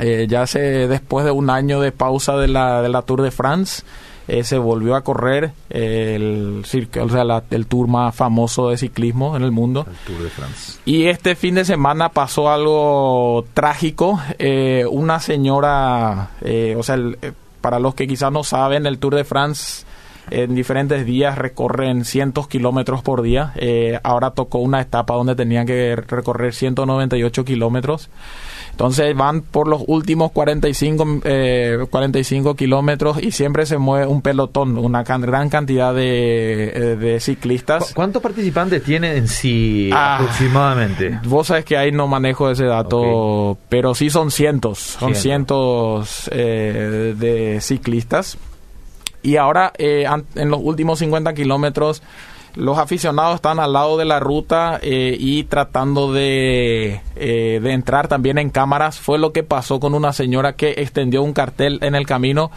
Eh, 0.00 0.26
ya 0.28 0.46
se 0.46 0.60
después 0.88 1.24
de 1.24 1.30
un 1.32 1.50
año 1.50 1.80
de 1.80 1.92
pausa 1.92 2.36
de 2.36 2.48
la, 2.48 2.82
de 2.82 2.88
la 2.88 3.02
Tour 3.02 3.22
de 3.22 3.30
France, 3.30 3.82
eh, 4.28 4.44
se 4.44 4.56
volvió 4.58 4.94
a 4.94 5.00
correr 5.02 5.50
el, 5.70 6.62
o 7.02 7.08
sea, 7.08 7.24
la- 7.24 7.42
el 7.50 7.66
tour 7.66 7.88
más 7.88 8.14
famoso 8.14 8.68
de 8.70 8.76
ciclismo 8.76 9.36
en 9.36 9.42
el 9.42 9.50
mundo. 9.50 9.86
El 9.88 9.96
Tour 10.14 10.22
de 10.22 10.30
France. 10.30 10.78
Y 10.84 11.06
este 11.06 11.34
fin 11.34 11.56
de 11.56 11.64
semana 11.64 12.10
pasó 12.10 12.48
algo 12.50 13.44
trágico. 13.54 14.20
Eh, 14.38 14.84
una 14.88 15.18
señora, 15.18 16.30
eh, 16.42 16.76
o 16.78 16.82
sea, 16.82 16.94
el- 16.96 17.18
para 17.60 17.78
los 17.80 17.94
que 17.94 18.06
quizás 18.06 18.30
no 18.30 18.44
saben, 18.44 18.86
el 18.86 18.98
Tour 18.98 19.16
de 19.16 19.24
France 19.24 19.84
en 20.30 20.54
diferentes 20.54 21.04
días 21.04 21.36
recorren 21.38 22.04
cientos 22.04 22.48
kilómetros 22.48 23.02
por 23.02 23.22
día. 23.22 23.52
Eh, 23.56 23.98
ahora 24.02 24.30
tocó 24.30 24.58
una 24.58 24.80
etapa 24.80 25.14
donde 25.14 25.34
tenían 25.34 25.66
que 25.66 25.96
recorrer 25.96 26.54
198 26.54 27.44
kilómetros. 27.44 28.08
Entonces 28.70 29.14
van 29.14 29.42
por 29.42 29.68
los 29.68 29.82
últimos 29.88 30.30
45, 30.32 31.20
eh, 31.24 31.84
45 31.90 32.54
kilómetros 32.54 33.22
y 33.22 33.30
siempre 33.32 33.66
se 33.66 33.76
mueve 33.76 34.06
un 34.06 34.22
pelotón, 34.22 34.78
una 34.78 35.04
can- 35.04 35.20
gran 35.20 35.50
cantidad 35.50 35.92
de, 35.94 36.68
eh, 36.74 36.96
de 36.96 37.20
ciclistas. 37.20 37.88
¿Cu- 37.88 37.94
¿Cuántos 37.94 38.22
participantes 38.22 38.82
tiene 38.82 39.16
en 39.16 39.28
sí 39.28 39.90
Ah. 39.92 40.16
aproximadamente? 40.16 41.20
Vos 41.24 41.48
sabés 41.48 41.66
que 41.66 41.76
ahí 41.76 41.92
no 41.92 42.06
manejo 42.06 42.50
ese 42.50 42.64
dato, 42.64 43.58
pero 43.68 43.94
sí 43.94 44.08
son 44.08 44.30
cientos, 44.30 44.78
son 44.78 45.14
cientos 45.14 46.30
eh, 46.32 47.14
de 47.18 47.60
ciclistas. 47.60 48.38
Y 49.22 49.36
ahora, 49.36 49.72
eh, 49.78 50.06
en 50.34 50.50
los 50.50 50.60
últimos 50.62 50.98
50 50.98 51.34
kilómetros, 51.34 52.02
los 52.56 52.78
aficionados 52.78 53.36
están 53.36 53.60
al 53.60 53.72
lado 53.72 53.96
de 53.96 54.04
la 54.04 54.18
ruta 54.18 54.78
eh, 54.82 55.16
y 55.18 55.44
tratando 55.44 56.12
de, 56.12 57.00
eh, 57.16 57.60
de 57.62 57.72
entrar 57.72 58.08
también 58.08 58.38
en 58.38 58.50
cámaras. 58.50 58.98
Fue 58.98 59.18
lo 59.18 59.32
que 59.32 59.42
pasó 59.42 59.78
con 59.78 59.94
una 59.94 60.12
señora 60.12 60.54
que 60.54 60.70
extendió 60.78 61.22
un 61.22 61.32
cartel 61.32 61.78
en 61.82 61.94
el 61.94 62.06
camino 62.06 62.50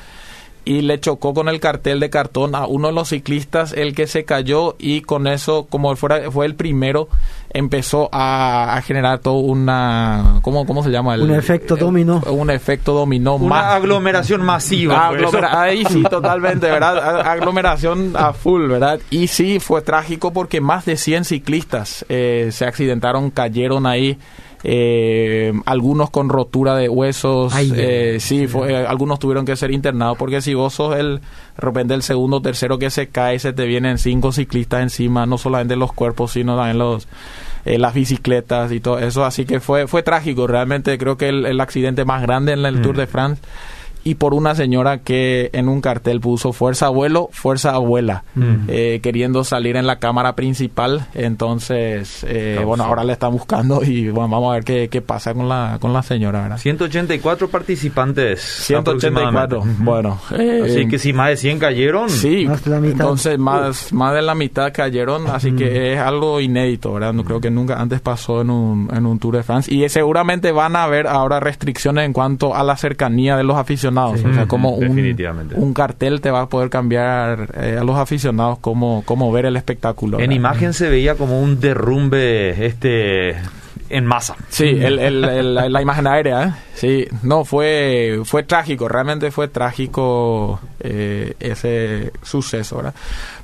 y 0.66 0.82
le 0.82 1.00
chocó 1.00 1.34
con 1.34 1.50
el 1.50 1.60
cartel 1.60 2.00
de 2.00 2.10
cartón 2.10 2.56
a 2.56 2.66
uno 2.68 2.88
de 2.88 2.94
los 2.94 3.10
ciclistas, 3.10 3.74
el 3.74 3.94
que 3.94 4.08
se 4.08 4.24
cayó 4.26 4.76
y 4.80 5.02
con 5.02 5.28
eso, 5.28 5.68
como 5.70 5.96
fuera, 5.96 6.32
fue 6.32 6.46
el 6.46 6.56
primero, 6.56 7.10
empezó 7.52 8.10
a, 8.12 8.76
a 8.76 8.82
generar 8.82 9.20
todo 9.20 9.36
una... 9.36 10.40
¿Cómo, 10.42 10.66
cómo 10.66 10.84
se 10.84 10.90
llama? 10.90 11.16
El- 11.16 11.22
Un 11.24 11.36
efecto 11.36 11.76
eh, 11.76 11.80
dominó. 11.80 12.22
Un 12.28 12.50
efecto 12.50 12.94
dominó. 12.94 13.36
Una 13.36 13.48
más- 13.50 13.66
aglomeración 13.76 14.42
masiva. 14.42 15.08
Aglomera- 15.10 15.62
ahí 15.62 15.84
sí, 15.86 16.02
totalmente, 16.10 16.68
¿verdad? 16.68 17.22
Aglomeración 17.28 18.14
a 18.16 18.34
full, 18.34 18.68
¿verdad? 18.68 19.00
Y 19.10 19.28
sí, 19.28 19.60
fue 19.60 19.82
trágico 19.82 20.32
porque 20.34 20.62
más 20.62 20.86
de 20.86 20.98
100 20.98 21.26
ciclistas 21.26 22.06
eh, 22.10 22.50
se 22.52 22.66
accidentaron, 22.66 23.30
cayeron 23.32 23.86
ahí. 23.86 24.18
Eh, 24.66 25.52
algunos 25.66 26.10
con 26.10 26.30
rotura 26.30 26.76
de 26.76 26.88
huesos, 26.90 27.54
Ay, 27.54 27.72
eh, 27.76 28.18
sí, 28.20 28.48
fue- 28.48 28.86
algunos 28.88 29.20
tuvieron 29.20 29.46
que 29.46 29.56
ser 29.56 29.72
internados 29.72 30.18
porque 30.18 30.42
si 30.42 30.54
vos 30.54 30.74
sos 30.74 30.96
el, 30.96 31.20
de 31.20 31.22
repente 31.58 31.94
el 31.94 32.02
segundo 32.04 32.38
o 32.38 32.42
tercero 32.42 32.80
que 32.80 32.90
se 32.90 33.08
cae, 33.10 33.40
se 33.40 33.52
te 33.54 33.66
vienen 33.66 33.98
cinco 33.98 34.32
ciclistas 34.32 34.82
encima, 34.82 35.26
no 35.26 35.38
solamente 35.38 35.76
los 35.76 35.92
cuerpos, 35.92 36.32
sino 36.32 36.56
también 36.56 36.78
los, 36.78 37.08
eh, 37.66 37.78
las 37.78 37.94
bicicletas 37.94 38.72
y 38.72 38.80
todo 38.80 39.00
eso, 39.00 39.26
así 39.26 39.46
que 39.46 39.60
fue, 39.60 39.88
fue 39.88 40.02
trágico, 40.04 40.48
realmente 40.48 40.98
creo 40.98 41.18
que 41.18 41.30
el, 41.30 41.46
el 41.46 41.60
accidente 41.62 42.06
más 42.06 42.22
grande 42.22 42.54
en 42.54 42.66
el 42.66 42.78
Mm. 42.78 42.82
Tour 42.82 42.98
de 42.98 43.08
France 43.08 43.42
y 44.04 44.16
por 44.16 44.34
una 44.34 44.56
señora 44.56 45.00
que 45.00 45.50
en 45.54 45.70
un 45.70 45.82
cartel 45.82 46.20
puso 46.20 46.52
fuerza 46.54 46.88
abuelo, 46.88 47.30
fuerza 47.32 47.72
abuela, 47.72 48.24
Mm. 48.36 48.66
eh, 48.68 49.00
queriendo 49.04 49.44
salir 49.44 49.76
en 49.78 49.88
la 49.88 50.00
cámara 50.00 50.36
principal. 50.36 51.08
Entonces, 51.14 52.26
eh, 52.28 52.54
Claro, 52.56 52.68
bueno, 52.68 52.84
sí. 52.84 52.90
ahora 52.90 53.04
le 53.04 53.14
están 53.14 53.32
buscando 53.32 53.84
y 53.84 54.10
bueno, 54.10 54.30
vamos 54.30 54.52
a 54.52 54.56
ver 54.56 54.64
qué, 54.64 54.88
qué 54.90 55.02
pasa 55.02 55.34
con 55.34 55.48
la, 55.50 55.78
con 55.80 55.94
la 55.94 56.02
señora. 56.04 56.42
¿verdad? 56.44 56.58
184 56.58 57.50
participantes. 57.50 58.42
184, 58.42 59.58
aproximadamente. 59.60 59.84
bueno. 59.84 60.20
eh, 60.38 60.62
Así 60.66 60.88
que 60.88 60.98
si 61.00 61.14
más 61.14 61.30
de 61.30 61.38
100 61.38 61.60
cayeron. 61.60 62.10
Sí, 62.10 62.46
Más 62.48 62.64
de 62.64 62.72
la 62.72 62.80
mitad. 62.80 62.94
entonces 62.94 63.38
más, 63.40 63.92
más 63.94 64.14
de 64.14 64.22
la 64.22 64.36
mitad 64.36 64.72
cayeron, 64.74 65.28
así 65.28 65.52
que 65.54 65.94
es 65.94 66.00
algo 66.00 66.40
inédito, 66.40 66.94
¿verdad? 66.94 67.14
No 67.14 67.24
creo 67.24 67.40
que 67.42 67.52
nunca 67.52 67.80
antes 67.80 68.02
pasó 68.02 68.42
en 68.42 68.50
un, 68.50 68.90
en 68.94 69.06
un 69.06 69.20
Tour 69.20 69.38
de 69.38 69.44
France. 69.44 69.74
Y 69.74 69.88
seguramente 69.90 70.52
van 70.52 70.76
a 70.76 70.84
haber 70.84 71.08
ahora 71.08 71.40
restricciones 71.40 72.06
en 72.06 72.14
cuanto 72.14 72.56
a 72.56 72.64
la 72.64 72.76
cercanía 72.78 73.38
de 73.38 73.44
los 73.44 73.56
aficionados. 73.58 73.93
Sí. 74.18 74.26
O 74.28 74.34
sea, 74.34 74.46
como 74.48 74.72
un, 74.72 74.82
definitivamente. 74.82 75.56
un 75.56 75.74
cartel 75.74 76.22
te 76.22 76.32
va 76.32 76.42
a 76.42 76.50
poder 76.50 76.70
cambiar 76.70 77.50
eh, 77.58 77.78
a 77.80 77.84
los 77.84 77.96
aficionados 77.98 78.60
cómo, 78.60 79.04
cómo 79.06 79.32
ver 79.32 79.46
el 79.46 79.56
espectáculo. 79.56 80.18
En 80.18 80.22
¿verdad? 80.24 80.36
imagen 80.36 80.74
se 80.74 80.90
veía 80.90 81.16
como 81.16 81.40
un 81.42 81.60
derrumbe 81.60 82.66
este 82.66 83.36
en 83.90 84.06
masa. 84.06 84.36
Sí, 84.50 84.66
el, 84.70 84.98
el- 84.98 85.24
el- 85.24 85.54
la, 85.56 85.70
la 85.70 85.82
imagen 85.82 86.08
aérea, 86.08 86.44
¿eh? 86.44 86.52
Sí, 86.74 87.08
no, 87.22 87.46
fue, 87.46 88.22
fue 88.26 88.42
trágico, 88.44 88.88
realmente 88.88 89.30
fue 89.30 89.50
trágico 89.50 90.60
eh, 90.80 91.36
ese 91.40 92.12
suceso, 92.24 92.78
¿verdad? 92.78 92.96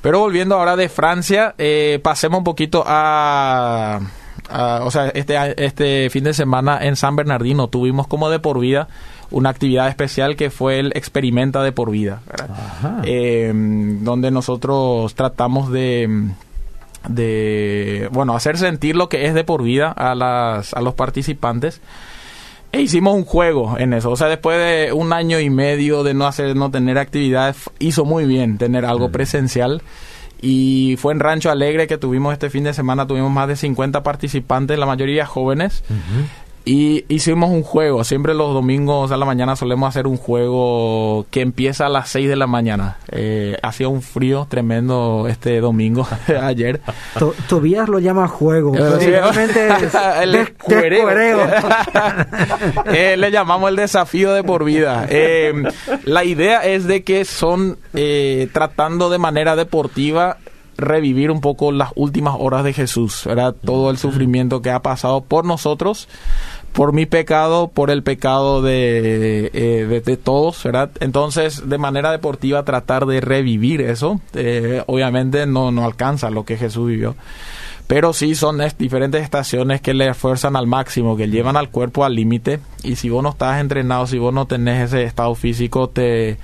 Pero 0.02 0.20
volviendo 0.20 0.56
ahora 0.56 0.76
de 0.76 0.90
Francia, 0.90 1.54
eh, 1.58 2.00
pasemos 2.02 2.40
un 2.40 2.44
poquito 2.46 2.84
a... 2.86 4.00
a- 4.50 4.82
o 4.84 4.92
sea, 4.92 5.10
este, 5.10 5.36
este 5.66 6.10
fin 6.10 6.24
de 6.24 6.34
semana 6.34 6.80
en 6.82 6.96
San 6.96 7.16
Bernardino 7.16 7.68
tuvimos 7.68 8.08
como 8.08 8.30
de 8.30 8.40
por 8.40 8.60
vida 8.60 8.88
una 9.32 9.50
actividad 9.50 9.88
especial 9.90 10.36
que 10.36 10.50
fue 10.50 10.80
el 10.80 10.92
Experimenta 10.96 11.62
de 11.62 11.72
por 11.72 11.92
vida, 11.92 12.22
eh, 13.04 13.52
donde 13.54 14.32
nosotros 14.32 15.14
tratamos 15.16 15.72
de 15.72 16.30
de 17.08 18.10
bueno 18.12 18.36
hacer 18.36 18.58
sentir 18.58 18.96
lo 18.96 19.08
que 19.08 19.26
es 19.26 19.34
de 19.34 19.44
por 19.44 19.64
vida 19.64 19.92
a 19.92 20.16
las 20.16 20.74
a 20.74 20.82
los 20.82 20.94
participantes 20.96 21.80
e 22.72 22.82
hicimos 22.82 23.16
un 23.16 23.24
juego 23.26 23.78
en 23.80 23.94
eso. 23.94 24.12
O 24.12 24.16
sea 24.18 24.28
después 24.28 24.58
de 24.58 24.92
un 24.94 25.14
año 25.14 25.40
y 25.40 25.50
medio 25.50 26.04
de 26.04 26.14
no 26.14 26.28
hacer 26.28 26.56
no 26.56 26.70
tener 26.72 26.98
actividades 26.98 27.70
hizo 27.80 28.06
muy 28.06 28.26
bien 28.26 28.58
tener 28.58 28.86
algo 28.86 29.08
Mm. 29.10 29.12
presencial 29.12 29.82
y 30.42 30.96
fue 30.98 31.14
en 31.14 31.20
Rancho 31.20 31.52
Alegre 31.52 31.88
que 31.88 31.98
tuvimos 31.98 32.34
este 32.34 32.50
fin 32.50 32.64
de 32.64 32.74
semana 32.74 33.08
tuvimos 33.08 33.32
más 33.32 33.48
de 33.48 33.56
50 33.56 34.04
participantes 34.04 34.80
la 34.80 34.86
mayoría 34.86 35.26
jóvenes. 35.26 35.84
Y 36.72 37.04
hicimos 37.08 37.50
un 37.50 37.64
juego. 37.64 38.04
Siempre 38.04 38.36
los 38.36 38.54
domingos 38.54 39.12
a 39.12 39.18
la 39.18 39.26
mañana 39.26 39.56
solemos 39.56 39.90
hacer 39.90 40.06
un 40.06 40.18
juego 40.18 41.26
que 41.32 41.42
empieza 41.42 41.88
a 41.88 41.90
las 41.90 42.10
6 42.10 42.30
de 42.30 42.36
la 42.36 42.46
mañana. 42.46 42.98
Eh, 43.12 43.58
hacía 43.64 43.88
un 43.88 44.04
frío 44.04 44.46
tremendo 44.48 45.26
este 45.28 45.62
domingo, 45.62 46.08
ayer. 46.44 46.80
To- 47.18 47.34
Tobías 47.48 47.90
lo 47.90 47.98
llama 47.98 48.28
juego. 48.28 48.74
descuereo. 50.32 51.10
Eh, 52.94 53.18
le 53.18 53.32
llamamos 53.32 53.70
el 53.70 53.76
desafío 53.76 54.34
de 54.34 54.44
por 54.44 54.64
vida. 54.64 55.06
Eh, 55.10 55.54
la 56.04 56.24
idea 56.24 56.60
es 56.66 56.86
de 56.86 57.04
que 57.04 57.26
son 57.26 57.78
eh, 57.94 58.48
tratando 58.54 59.10
de 59.10 59.18
manera 59.18 59.56
deportiva 59.56 60.38
revivir 60.78 61.30
un 61.30 61.42
poco 61.42 61.72
las 61.72 61.90
últimas 61.96 62.36
horas 62.40 62.64
de 62.64 62.72
Jesús, 62.74 63.24
¿verdad? 63.26 63.54
Todo 63.66 63.90
el 63.92 63.98
sufrimiento 63.98 64.62
que 64.62 64.72
ha 64.72 64.80
pasado 64.82 65.22
por 65.22 65.44
nosotros, 65.46 66.08
por 66.74 66.94
mi 66.94 67.06
pecado, 67.06 67.68
por 67.68 67.90
el 67.92 68.04
pecado 68.04 68.62
de, 68.62 69.50
eh, 69.54 70.02
de, 70.06 70.18
todos, 70.18 70.64
¿verdad? 70.64 70.92
Entonces, 71.00 71.68
de 71.68 71.78
manera 71.78 72.12
deportiva, 72.12 72.64
tratar 72.64 73.06
de 73.06 73.22
revivir 73.22 73.82
eso, 73.82 74.22
eh, 74.34 74.84
obviamente 74.88 75.46
no, 75.46 75.72
no 75.72 75.84
alcanza 75.86 76.30
lo 76.30 76.46
que 76.46 76.58
Jesús 76.58 76.88
vivió. 76.88 77.16
Pero 77.88 78.14
sí 78.14 78.36
son 78.36 78.62
es- 78.62 78.78
diferentes 78.78 79.24
estaciones 79.24 79.82
que 79.82 79.96
le 79.96 80.08
esfuerzan 80.08 80.56
al 80.56 80.68
máximo, 80.68 81.18
que 81.18 81.28
llevan 81.28 81.58
al 81.58 81.70
cuerpo 81.70 82.06
al 82.06 82.14
límite. 82.16 82.60
Y 82.84 82.96
si 82.98 83.10
vos 83.10 83.24
no 83.24 83.30
estás 83.30 83.60
entrenado, 83.60 84.06
si 84.06 84.20
vos 84.20 84.32
no 84.34 84.46
tenés 84.46 84.86
ese 84.94 85.04
estado 85.04 85.34
físico, 85.34 85.90
te 85.90 86.38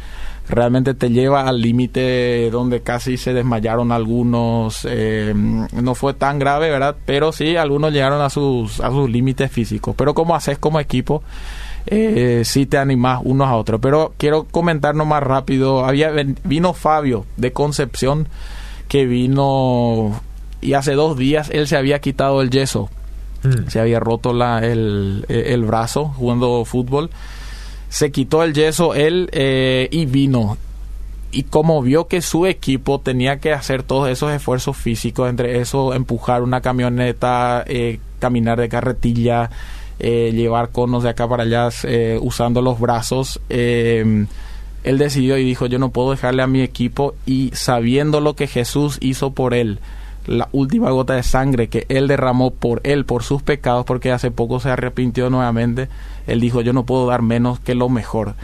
realmente 0.50 0.94
te 0.94 1.10
lleva 1.10 1.48
al 1.48 1.62
límite 1.62 2.50
donde 2.52 2.82
casi 2.82 3.18
se 3.18 3.34
desmayaron 3.34 3.92
algunos. 3.92 4.86
eh, 4.90 5.34
no 5.36 5.96
fue 5.96 6.14
tan 6.14 6.40
grave, 6.40 6.70
¿verdad? 6.70 6.96
Pero 7.06 7.32
sí, 7.32 7.56
algunos 7.56 7.92
llegaron 7.94 8.22
a 8.22 8.30
sus, 8.30 8.80
a 8.80 8.90
sus 8.90 9.10
límites 9.10 9.52
físicos. 9.52 9.96
Pero 9.98 10.14
como 10.14 10.36
haces 10.36 10.58
como 10.58 10.80
equipo, 10.80 11.24
eh, 11.88 12.42
sí 12.46 12.66
te 12.66 12.78
animás 12.78 13.22
unos 13.24 13.48
a 13.48 13.56
otros. 13.56 13.80
Pero 13.82 14.14
quiero 14.18 14.46
comentarnos 14.46 15.08
más 15.08 15.24
rápido. 15.24 15.86
Había 15.86 16.12
vino 16.44 16.74
Fabio 16.74 17.26
de 17.38 17.52
Concepción 17.52 18.28
que 18.88 19.06
vino 19.06 20.22
y 20.62 20.74
hace 20.74 20.94
dos 20.94 21.18
días 21.18 21.50
él 21.52 21.68
se 21.68 21.78
había 21.78 22.00
quitado 22.00 22.42
el 22.42 22.50
yeso. 22.50 22.90
Mm. 23.44 23.70
Se 23.70 23.80
había 23.80 24.00
roto 24.00 24.34
la, 24.34 24.60
el, 24.60 25.26
el, 25.28 25.64
brazo 25.64 26.06
jugando 26.18 26.66
fútbol. 26.66 27.10
Se 27.90 28.12
quitó 28.12 28.44
el 28.44 28.54
yeso 28.54 28.94
él 28.94 29.30
eh, 29.32 29.88
y 29.92 30.06
vino. 30.06 30.58
Y 31.36 31.44
como 31.44 31.82
vio 31.82 32.08
que 32.08 32.22
su 32.22 32.46
equipo 32.46 33.02
tenía 33.02 33.40
que 33.40 33.52
hacer 33.52 33.84
todos 33.84 34.08
esos 34.10 34.32
esfuerzos 34.32 34.78
físicos, 34.78 35.30
entre 35.30 35.60
eso 35.60 35.94
empujar 35.94 36.42
una 36.42 36.62
camioneta, 36.62 37.66
eh, 37.68 38.00
caminar 38.20 38.58
de 38.58 38.70
carretilla, 38.70 39.50
eh, 40.00 40.32
llevar 40.34 40.70
conos 40.70 41.04
de 41.04 41.10
acá 41.10 41.28
para 41.28 41.44
allá 41.44 41.68
eh, 41.84 42.18
usando 42.22 42.62
los 42.62 42.80
brazos, 42.80 43.42
él 43.50 44.28
decidió 44.86 45.38
y 45.38 45.44
dijo 45.44 45.66
yo 45.66 45.78
no 45.78 45.90
puedo 45.90 46.12
dejarle 46.12 46.42
a 46.42 46.48
mi 46.48 46.62
equipo 46.62 47.16
y 47.26 47.52
sabiendo 47.54 48.22
lo 48.22 48.36
que 48.36 48.48
Jesús 48.48 48.98
hizo 49.02 49.32
por 49.32 49.54
él, 49.54 49.80
la 50.28 50.50
última 50.52 50.90
gota 50.92 51.14
de 51.14 51.24
sangre 51.24 51.68
que 51.68 51.86
él 51.90 52.08
derramó 52.08 52.52
por 52.52 52.82
él, 52.84 53.06
por 53.06 53.24
sus 53.24 53.42
pecados, 53.42 53.86
porque 53.86 54.12
hace 54.12 54.32
poco 54.32 54.60
se 54.60 54.70
arrepintió 54.70 55.30
nuevamente, 55.30 55.88
él 56.28 56.40
dijo 56.40 56.62
yo 56.62 56.74
no 56.74 56.86
puedo 56.86 57.08
dar 57.08 57.22
menos 57.22 57.60
que 57.60 57.76
lo 57.76 57.90
mejor 57.90 58.36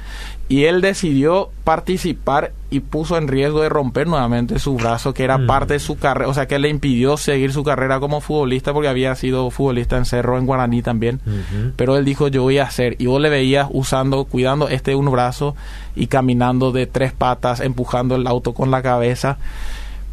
y 0.51 0.65
él 0.65 0.81
decidió 0.81 1.49
participar 1.63 2.51
y 2.69 2.81
puso 2.81 3.17
en 3.17 3.29
riesgo 3.29 3.61
de 3.61 3.69
romper 3.69 4.05
nuevamente 4.07 4.59
su 4.59 4.75
brazo, 4.75 5.13
que 5.13 5.23
era 5.23 5.37
mm. 5.37 5.47
parte 5.47 5.73
de 5.75 5.79
su 5.79 5.97
carrera, 5.97 6.29
o 6.29 6.33
sea, 6.33 6.45
que 6.45 6.59
le 6.59 6.67
impidió 6.67 7.15
seguir 7.15 7.53
su 7.53 7.63
carrera 7.63 8.01
como 8.01 8.19
futbolista 8.19 8.73
porque 8.73 8.89
había 8.89 9.15
sido 9.15 9.49
futbolista 9.49 9.95
en 9.95 10.03
Cerro, 10.03 10.37
en 10.37 10.45
Guaraní 10.45 10.81
también, 10.81 11.21
pero 11.77 11.95
él 11.95 12.03
dijo, 12.03 12.27
yo 12.27 12.41
voy 12.41 12.57
a 12.57 12.63
hacer, 12.63 12.97
y 12.99 13.05
vos 13.05 13.21
le 13.21 13.29
veías 13.29 13.69
usando, 13.71 14.25
cuidando 14.25 14.67
este 14.67 14.93
un 14.93 15.09
brazo 15.09 15.55
y 15.95 16.07
caminando 16.07 16.73
de 16.73 16.85
tres 16.85 17.13
patas, 17.13 17.61
empujando 17.61 18.15
el 18.15 18.27
auto 18.27 18.53
con 18.53 18.71
la 18.71 18.81
cabeza, 18.81 19.37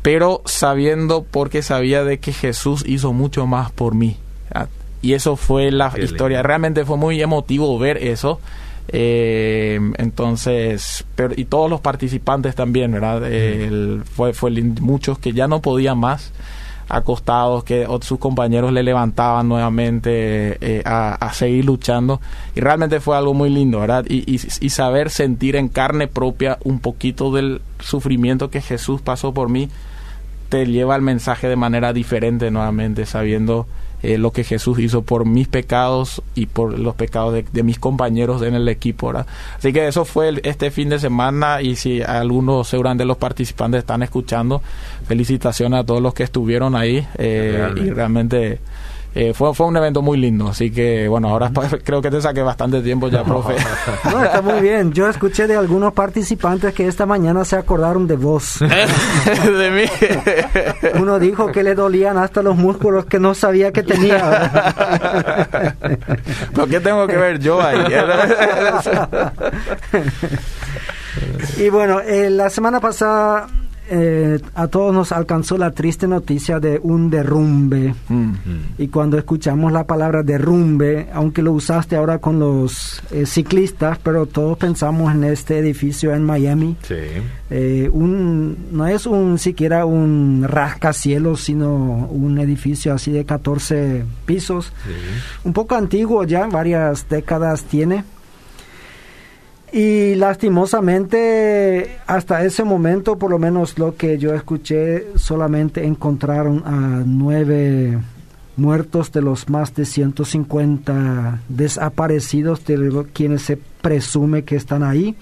pero 0.02 0.42
sabiendo 0.44 1.24
porque 1.28 1.62
sabía 1.62 2.04
de 2.04 2.18
que 2.18 2.32
Jesús 2.32 2.84
hizo 2.86 3.12
mucho 3.12 3.46
más 3.46 3.70
por 3.70 3.94
mí. 3.94 4.16
Y 5.00 5.12
eso 5.12 5.36
fue 5.36 5.70
la 5.70 5.92
historia. 5.96 6.42
Realmente 6.42 6.84
fue 6.84 6.96
muy 6.96 7.22
emotivo 7.22 7.78
ver 7.78 7.98
eso 7.98 8.40
eh, 8.90 9.78
entonces, 9.98 11.04
pero, 11.14 11.34
y 11.36 11.44
todos 11.44 11.68
los 11.68 11.80
participantes 11.80 12.54
también, 12.54 12.92
¿verdad? 12.92 13.22
fue, 14.04 14.32
fue 14.32 14.50
muchos 14.50 15.18
que 15.18 15.32
ya 15.32 15.46
no 15.46 15.60
podían 15.60 15.98
más 15.98 16.32
acostados, 16.88 17.64
que 17.64 17.86
sus 18.00 18.18
compañeros 18.18 18.72
le 18.72 18.82
levantaban 18.82 19.48
nuevamente 19.48 20.58
eh, 20.60 20.82
a, 20.84 21.32
seguir 21.32 21.64
luchando. 21.64 22.20
Y 22.54 22.60
realmente 22.60 23.00
fue 23.00 23.16
algo 23.16 23.34
muy 23.34 23.50
lindo, 23.50 23.80
¿verdad? 23.80 24.04
Y, 24.08 24.18
y, 24.30 24.40
y, 24.60 24.70
saber 24.70 25.10
sentir 25.10 25.56
en 25.56 25.68
carne 25.68 26.08
propia 26.08 26.58
un 26.64 26.80
poquito 26.80 27.32
del 27.32 27.60
sufrimiento 27.80 28.50
que 28.50 28.60
Jesús 28.60 29.00
pasó 29.00 29.32
por 29.34 29.48
mí, 29.48 29.68
te 30.48 30.66
lleva 30.66 30.94
al 30.94 31.02
mensaje 31.02 31.48
de 31.48 31.56
manera 31.56 31.92
diferente 31.92 32.50
nuevamente, 32.50 33.04
sabiendo 33.06 33.66
eh, 34.02 34.18
lo 34.18 34.30
que 34.30 34.44
Jesús 34.44 34.78
hizo 34.78 35.02
por 35.02 35.26
mis 35.26 35.48
pecados 35.48 36.22
y 36.34 36.46
por 36.46 36.78
los 36.78 36.94
pecados 36.94 37.42
de, 37.52 37.62
mis 37.62 37.78
compañeros 37.78 38.42
en 38.42 38.54
el 38.54 38.68
equipo. 38.68 39.12
Así 39.58 39.72
que 39.72 39.88
eso 39.88 40.04
fue 40.04 40.40
este 40.44 40.70
fin 40.70 40.88
de 40.88 40.98
semana 40.98 41.62
y 41.62 41.76
si 41.76 42.02
algunos 42.02 42.68
seguramente 42.68 43.04
los 43.04 43.16
participantes 43.16 43.80
están 43.80 44.02
escuchando, 44.02 44.62
felicitaciones 45.06 45.80
a 45.80 45.84
todos 45.84 46.00
los 46.00 46.14
que 46.14 46.22
estuvieron 46.22 46.76
ahí 46.76 47.06
eh, 47.16 47.68
y 47.76 47.90
realmente 47.90 48.60
eh, 49.20 49.34
fue, 49.34 49.52
fue 49.52 49.66
un 49.66 49.76
evento 49.76 50.00
muy 50.00 50.16
lindo, 50.16 50.46
así 50.46 50.70
que 50.70 51.08
bueno, 51.08 51.28
ahora 51.28 51.50
creo 51.84 52.00
que 52.00 52.08
te 52.08 52.22
saqué 52.22 52.40
bastante 52.40 52.80
tiempo 52.82 53.08
ya, 53.08 53.24
profe. 53.24 53.56
No, 54.04 54.22
está 54.22 54.40
muy 54.40 54.60
bien. 54.60 54.92
Yo 54.92 55.08
escuché 55.08 55.48
de 55.48 55.56
algunos 55.56 55.92
participantes 55.92 56.72
que 56.72 56.86
esta 56.86 57.04
mañana 57.04 57.44
se 57.44 57.56
acordaron 57.56 58.06
de 58.06 58.14
vos. 58.14 58.60
de 58.60 59.70
mí. 59.72 59.84
Uno 61.00 61.18
dijo 61.18 61.50
que 61.50 61.64
le 61.64 61.74
dolían 61.74 62.16
hasta 62.16 62.42
los 62.42 62.56
músculos 62.56 63.06
que 63.06 63.18
no 63.18 63.34
sabía 63.34 63.72
que 63.72 63.82
tenía. 63.82 64.52
¿Pero 66.54 66.68
qué 66.68 66.78
tengo 66.78 67.08
que 67.08 67.16
ver 67.16 67.40
yo 67.40 67.60
ahí? 67.60 67.78
y 71.56 71.68
bueno, 71.70 71.98
eh, 72.00 72.30
la 72.30 72.50
semana 72.50 72.78
pasada 72.78 73.48
eh, 73.90 74.40
a 74.54 74.68
todos 74.68 74.92
nos 74.92 75.12
alcanzó 75.12 75.56
la 75.56 75.70
triste 75.70 76.06
noticia 76.06 76.60
de 76.60 76.78
un 76.82 77.10
derrumbe. 77.10 77.94
Mm. 78.08 78.32
Y 78.78 78.88
cuando 78.88 79.16
escuchamos 79.16 79.72
la 79.72 79.84
palabra 79.84 80.22
derrumbe, 80.22 81.08
aunque 81.12 81.42
lo 81.42 81.52
usaste 81.52 81.96
ahora 81.96 82.18
con 82.18 82.38
los 82.38 83.02
eh, 83.10 83.24
ciclistas, 83.26 83.98
pero 84.02 84.26
todos 84.26 84.58
pensamos 84.58 85.14
en 85.14 85.24
este 85.24 85.58
edificio 85.58 86.14
en 86.14 86.24
Miami. 86.24 86.76
Eh, 87.50 87.88
un, 87.92 88.68
no 88.72 88.86
es 88.86 89.06
un 89.06 89.38
siquiera 89.38 89.86
un 89.86 90.44
rascacielos, 90.46 91.42
sino 91.44 92.08
un 92.10 92.38
edificio 92.38 92.92
así 92.92 93.10
de 93.10 93.24
14 93.24 94.04
pisos. 94.26 94.72
Un 95.44 95.52
poco 95.52 95.74
antiguo 95.74 96.24
ya, 96.24 96.46
varias 96.46 97.08
décadas 97.08 97.64
tiene. 97.64 98.04
Y 99.72 100.14
lastimosamente, 100.14 101.98
hasta 102.06 102.44
ese 102.44 102.64
momento, 102.64 103.18
por 103.18 103.30
lo 103.30 103.38
menos 103.38 103.78
lo 103.78 103.96
que 103.96 104.16
yo 104.16 104.34
escuché, 104.34 105.08
solamente 105.16 105.84
encontraron 105.84 106.62
a 106.64 107.02
nueve 107.04 107.98
muertos 108.56 109.12
de 109.12 109.22
los 109.22 109.48
más 109.48 109.74
de 109.74 109.84
150 109.84 111.42
desaparecidos, 111.48 112.64
de 112.64 113.06
quienes 113.12 113.42
se 113.42 113.56
presume 113.56 114.44
que 114.44 114.56
están 114.56 114.82
ahí. 114.82 115.14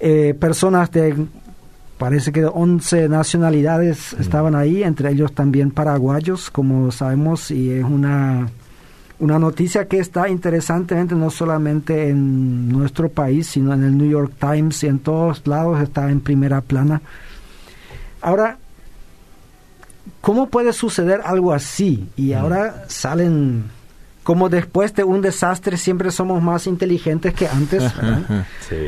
Eh, 0.00 0.34
personas 0.38 0.90
de, 0.92 1.26
parece 1.98 2.32
que 2.32 2.44
11 2.44 3.08
nacionalidades 3.08 4.14
estaban 4.14 4.54
ahí, 4.54 4.82
entre 4.82 5.10
ellos 5.10 5.32
también 5.32 5.70
paraguayos, 5.70 6.50
como 6.50 6.92
sabemos, 6.92 7.50
y 7.50 7.70
es 7.70 7.84
una 7.84 8.48
una 9.18 9.38
noticia 9.38 9.86
que 9.86 9.98
está 9.98 10.28
interesantemente 10.28 11.14
no 11.14 11.30
solamente 11.30 12.08
en 12.08 12.68
nuestro 12.68 13.08
país, 13.08 13.46
sino 13.46 13.72
en 13.72 13.84
el 13.84 13.96
New 13.96 14.10
York 14.10 14.32
Times 14.38 14.82
y 14.82 14.88
en 14.88 14.98
todos 14.98 15.46
lados 15.46 15.80
está 15.80 16.10
en 16.10 16.20
primera 16.20 16.60
plana. 16.60 17.00
Ahora, 18.20 18.58
¿cómo 20.20 20.48
puede 20.48 20.72
suceder 20.72 21.20
algo 21.24 21.52
así? 21.52 22.08
Y 22.16 22.32
mm. 22.32 22.38
ahora 22.38 22.84
salen, 22.88 23.64
como 24.24 24.48
después 24.48 24.94
de 24.94 25.04
un 25.04 25.20
desastre 25.20 25.76
siempre 25.76 26.10
somos 26.10 26.42
más 26.42 26.66
inteligentes 26.66 27.34
que 27.34 27.46
antes. 27.46 27.84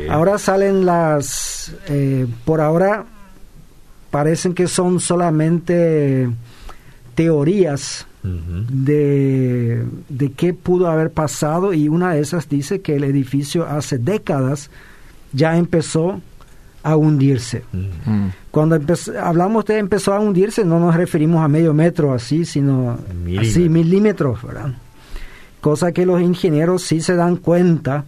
Ahora 0.09 0.37
salen 0.39 0.85
las, 0.85 1.73
eh, 1.87 2.27
por 2.43 2.59
ahora 2.59 3.05
parecen 4.11 4.53
que 4.53 4.67
son 4.67 4.99
solamente 4.99 6.29
teorías 7.15 8.06
de, 8.23 9.85
de 10.09 10.31
qué 10.33 10.53
pudo 10.53 10.87
haber 10.87 11.11
pasado 11.11 11.73
y 11.73 11.87
una 11.87 12.13
de 12.13 12.21
esas 12.21 12.49
dice 12.49 12.81
que 12.81 12.95
el 12.95 13.03
edificio 13.03 13.65
hace 13.65 13.97
décadas 13.97 14.69
ya 15.31 15.57
empezó 15.57 16.21
a 16.83 16.95
hundirse. 16.95 17.63
Cuando 18.51 18.79
hablamos 19.21 19.65
de 19.65 19.77
empezó 19.77 20.13
a 20.13 20.19
hundirse, 20.19 20.63
no 20.63 20.79
nos 20.79 20.95
referimos 20.95 21.43
a 21.43 21.47
medio 21.47 21.73
metro 21.73 22.13
así, 22.13 22.45
sino 22.45 22.97
así 23.39 23.67
milímetros, 23.67 24.41
¿verdad? 24.41 24.73
Cosa 25.59 25.91
que 25.91 26.05
los 26.05 26.21
ingenieros 26.21 26.83
sí 26.83 27.01
se 27.01 27.15
dan 27.15 27.35
cuenta 27.35 28.05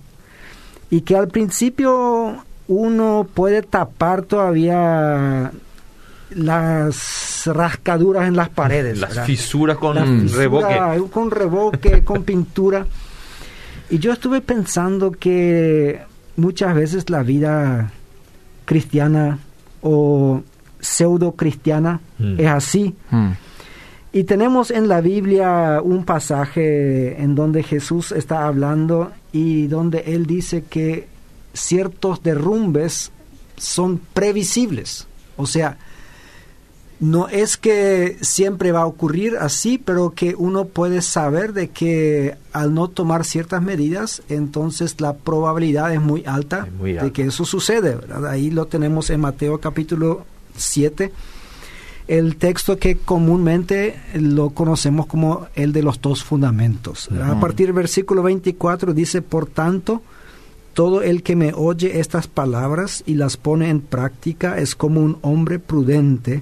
y 0.90 1.02
que 1.02 1.16
al 1.18 1.28
principio 1.28 2.38
uno 2.68 3.28
puede 3.34 3.64
tapar 3.64 4.22
todavía 4.22 5.52
las 6.30 7.29
rascaduras 7.48 8.28
en 8.28 8.36
las 8.36 8.50
paredes. 8.50 9.00
Las 9.00 9.26
fisuras 9.26 9.78
con 9.78 9.96
revoque. 10.30 10.80
Con 11.12 11.32
revoque, 11.32 12.04
con 12.06 12.24
pintura. 12.24 12.86
Y 13.90 13.98
yo 14.00 14.14
estuve 14.14 14.42
pensando 14.42 15.12
que 15.12 16.02
muchas 16.36 16.76
veces 16.76 17.10
la 17.10 17.24
vida 17.24 17.92
cristiana 18.66 19.40
o 19.82 20.44
pseudo 20.80 21.34
cristiana 21.34 22.00
mm. 22.18 22.40
es 22.40 22.48
así. 22.48 22.96
Mm. 23.10 23.32
Y 24.12 24.24
tenemos 24.24 24.72
en 24.72 24.88
la 24.88 25.02
Biblia 25.02 25.82
un 25.84 26.04
pasaje 26.04 27.22
en 27.22 27.36
donde 27.36 27.62
Jesús 27.62 28.12
está 28.12 28.48
hablando 28.48 29.12
y 29.32 29.68
donde 29.68 30.00
él 30.08 30.26
dice 30.26 30.64
que 30.64 31.08
ciertos 31.54 32.24
derrumbes 32.24 33.12
son 33.58 34.00
previsibles. 34.14 35.08
O 35.38 35.46
sea, 35.46 35.78
no 37.00 37.30
es 37.30 37.56
que 37.56 38.18
siempre 38.22 38.72
va 38.72 38.82
a 38.82 38.86
ocurrir 38.86 39.38
así, 39.40 39.78
pero 39.78 40.12
que 40.12 40.36
uno 40.38 40.66
puede 40.66 41.02
saber 41.02 41.54
de 41.54 41.70
que 41.70 42.36
al 42.52 42.74
no 42.74 42.90
tomar 42.90 43.24
ciertas 43.24 43.62
medidas, 43.62 44.22
entonces 44.28 45.00
la 45.00 45.14
probabilidad 45.14 45.94
es 45.94 46.02
muy 46.02 46.26
alta, 46.26 46.68
de 46.82 47.12
que 47.14 47.24
eso 47.24 47.46
sucede. 47.46 47.98
Ahí 48.28 48.52
lo 48.52 48.66
tenemos 48.66 49.10
en 49.10 49.22
Mateo 49.22 49.60
capítulo 49.60 50.26
7. 50.58 51.12
el 52.10 52.38
texto 52.38 52.78
que 52.78 52.98
comúnmente 52.98 54.02
lo 54.16 54.50
conocemos 54.50 55.06
como 55.06 55.48
el 55.56 55.72
de 55.72 55.84
los 55.84 56.02
dos 56.02 56.24
fundamentos. 56.24 57.08
A 57.24 57.40
partir 57.40 57.68
del 57.68 57.76
versículo 57.76 58.24
24 58.24 58.94
dice, 58.94 59.22
por 59.22 59.46
tanto, 59.46 60.02
todo 60.74 61.02
el 61.02 61.24
que 61.24 61.36
me 61.36 61.54
oye 61.54 62.00
estas 62.00 62.28
palabras 62.28 63.04
y 63.06 63.14
las 63.14 63.38
pone 63.38 63.70
en 63.70 63.80
práctica 63.80 64.58
es 64.58 64.76
como 64.76 65.02
un 65.02 65.18
hombre 65.22 65.60
prudente 65.60 66.42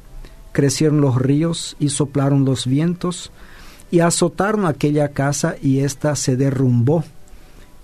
crecieron 0.51 1.01
los 1.01 1.15
ríos 1.15 1.75
y 1.79 1.89
soplaron 1.89 2.45
los 2.45 2.65
vientos 2.65 3.31
y 3.91 3.99
azotaron 3.99 4.65
aquella 4.65 5.09
casa 5.09 5.55
y 5.61 5.79
ésta 5.79 6.15
se 6.15 6.37
derrumbó 6.37 7.03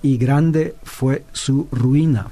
y 0.02 0.18
grande 0.18 0.76
fue 0.84 1.24
su 1.34 1.68
ruina. 1.72 2.28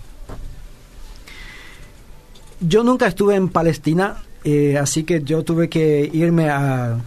Yo 2.62 2.84
nunca 2.84 3.08
estuve 3.08 3.36
en 3.36 3.50
Palestina, 3.50 4.18
eh, 4.44 4.78
así 4.78 5.04
que 5.04 5.22
yo 5.24 5.44
tuve 5.44 5.68
que 5.68 6.10
irme 6.12 6.50
a, 6.50 6.98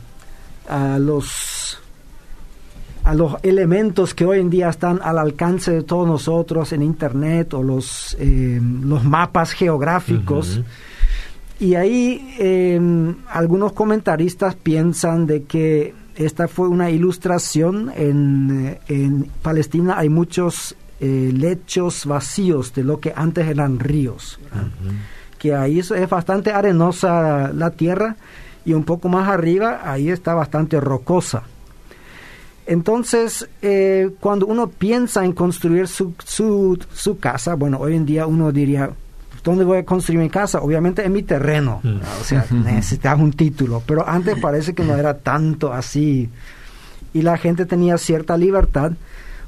a 0.68 0.98
los 0.98 1.78
a 3.04 3.14
los 3.14 3.36
elementos 3.42 4.12
que 4.12 4.26
hoy 4.26 4.40
en 4.40 4.50
día 4.50 4.68
están 4.68 5.00
al 5.02 5.16
alcance 5.16 5.70
de 5.72 5.82
todos 5.82 6.06
nosotros 6.06 6.72
en 6.74 6.82
internet 6.82 7.54
o 7.54 7.62
los 7.62 8.14
eh, 8.20 8.60
los 8.60 9.02
mapas 9.02 9.52
geográficos 9.52 10.60
y 11.60 11.74
ahí 11.74 12.34
eh, 12.38 12.80
algunos 13.28 13.72
comentaristas 13.72 14.54
piensan 14.54 15.26
de 15.26 15.44
que 15.44 15.94
esta 16.16 16.48
fue 16.48 16.68
una 16.68 16.90
ilustración 16.90 17.92
en, 17.94 18.78
en 18.88 19.30
Palestina. 19.42 19.98
Hay 19.98 20.08
muchos 20.08 20.74
lechos 21.00 22.06
vacíos 22.06 22.74
de 22.74 22.82
lo 22.82 22.98
que 22.98 23.12
antes 23.14 23.46
eran 23.46 23.78
ríos 23.78 24.40
que 25.38 25.54
ahí 25.54 25.78
es, 25.78 25.92
bastante 26.08 26.52
arenosa 26.52 27.52
la 27.52 27.70
tierra 27.70 28.16
y 28.64 28.74
un 28.74 28.84
poco 28.84 29.08
más 29.08 29.28
arriba 29.28 29.80
ahí 29.84 30.10
está 30.10 30.34
bastante 30.34 30.80
rocosa. 30.80 31.44
Entonces, 32.66 33.48
eh, 33.62 34.10
cuando 34.20 34.44
uno 34.46 34.68
piensa 34.68 35.24
en 35.24 35.32
construir 35.32 35.88
su, 35.88 36.12
su, 36.22 36.78
su, 36.92 37.18
casa, 37.18 37.54
bueno, 37.54 37.78
hoy 37.78 37.94
en 37.94 38.04
día 38.04 38.26
uno 38.26 38.52
diría, 38.52 38.90
¿dónde 39.48 39.64
voy 39.64 39.78
a 39.78 39.84
construir 39.84 40.20
mi 40.20 40.30
casa? 40.30 40.60
Obviamente 40.60 41.04
en 41.04 41.12
mi 41.12 41.22
terreno, 41.22 41.80
mm. 41.82 41.98
o 42.20 42.24
sea, 42.24 42.46
necesitas 42.50 43.18
un 43.18 43.32
título, 43.32 43.82
pero 43.86 44.08
antes 44.08 44.38
parece 44.40 44.74
que 44.74 44.84
no 44.84 44.96
era 44.96 45.18
tanto 45.18 45.72
así 45.72 46.28
y 47.12 47.22
la 47.22 47.36
gente 47.38 47.66
tenía 47.66 47.98
cierta 47.98 48.36
libertad 48.36 48.92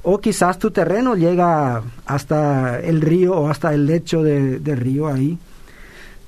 o 0.02 0.18
quizás 0.18 0.58
tu 0.58 0.70
terreno 0.70 1.14
llega 1.14 1.82
hasta 2.06 2.80
el 2.80 3.00
río 3.00 3.34
o 3.34 3.50
hasta 3.50 3.74
el 3.74 3.86
lecho 3.86 4.22
del 4.22 4.64
de 4.64 4.76
río 4.76 5.08
ahí 5.08 5.38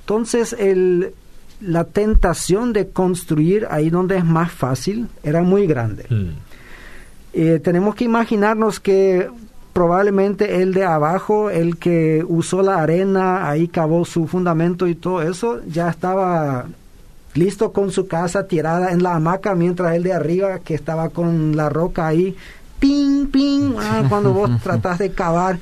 entonces, 0.03 0.53
el, 0.59 1.13
la 1.61 1.85
tentación 1.85 2.73
de 2.73 2.89
construir 2.89 3.67
ahí 3.71 3.89
donde 3.89 4.17
es 4.17 4.25
más 4.25 4.51
fácil 4.51 5.07
era 5.23 5.41
muy 5.43 5.65
grande. 5.65 6.05
Mm. 6.09 6.29
Eh, 7.33 7.61
tenemos 7.63 7.95
que 7.95 8.03
imaginarnos 8.03 8.81
que 8.81 9.29
probablemente 9.73 10.61
el 10.61 10.73
de 10.73 10.85
abajo, 10.85 11.49
el 11.49 11.77
que 11.77 12.23
usó 12.27 12.61
la 12.61 12.81
arena, 12.81 13.49
ahí 13.49 13.67
cavó 13.67 14.05
su 14.05 14.27
fundamento 14.27 14.87
y 14.87 14.95
todo 14.95 15.23
eso, 15.23 15.61
ya 15.67 15.89
estaba 15.89 16.67
listo 17.33 17.73
con 17.73 17.91
su 17.91 18.07
casa 18.07 18.47
tirada 18.47 18.91
en 18.91 19.01
la 19.01 19.15
hamaca, 19.15 19.55
mientras 19.55 19.95
el 19.95 20.03
de 20.03 20.13
arriba, 20.13 20.59
que 20.59 20.75
estaba 20.75 21.09
con 21.09 21.55
la 21.55 21.69
roca 21.69 22.07
ahí, 22.07 22.35
ping, 22.79 23.25
ping, 23.27 23.73
ah, 23.79 24.03
cuando 24.09 24.31
vos 24.31 24.51
tratás 24.61 24.99
de 24.99 25.11
cavar 25.11 25.57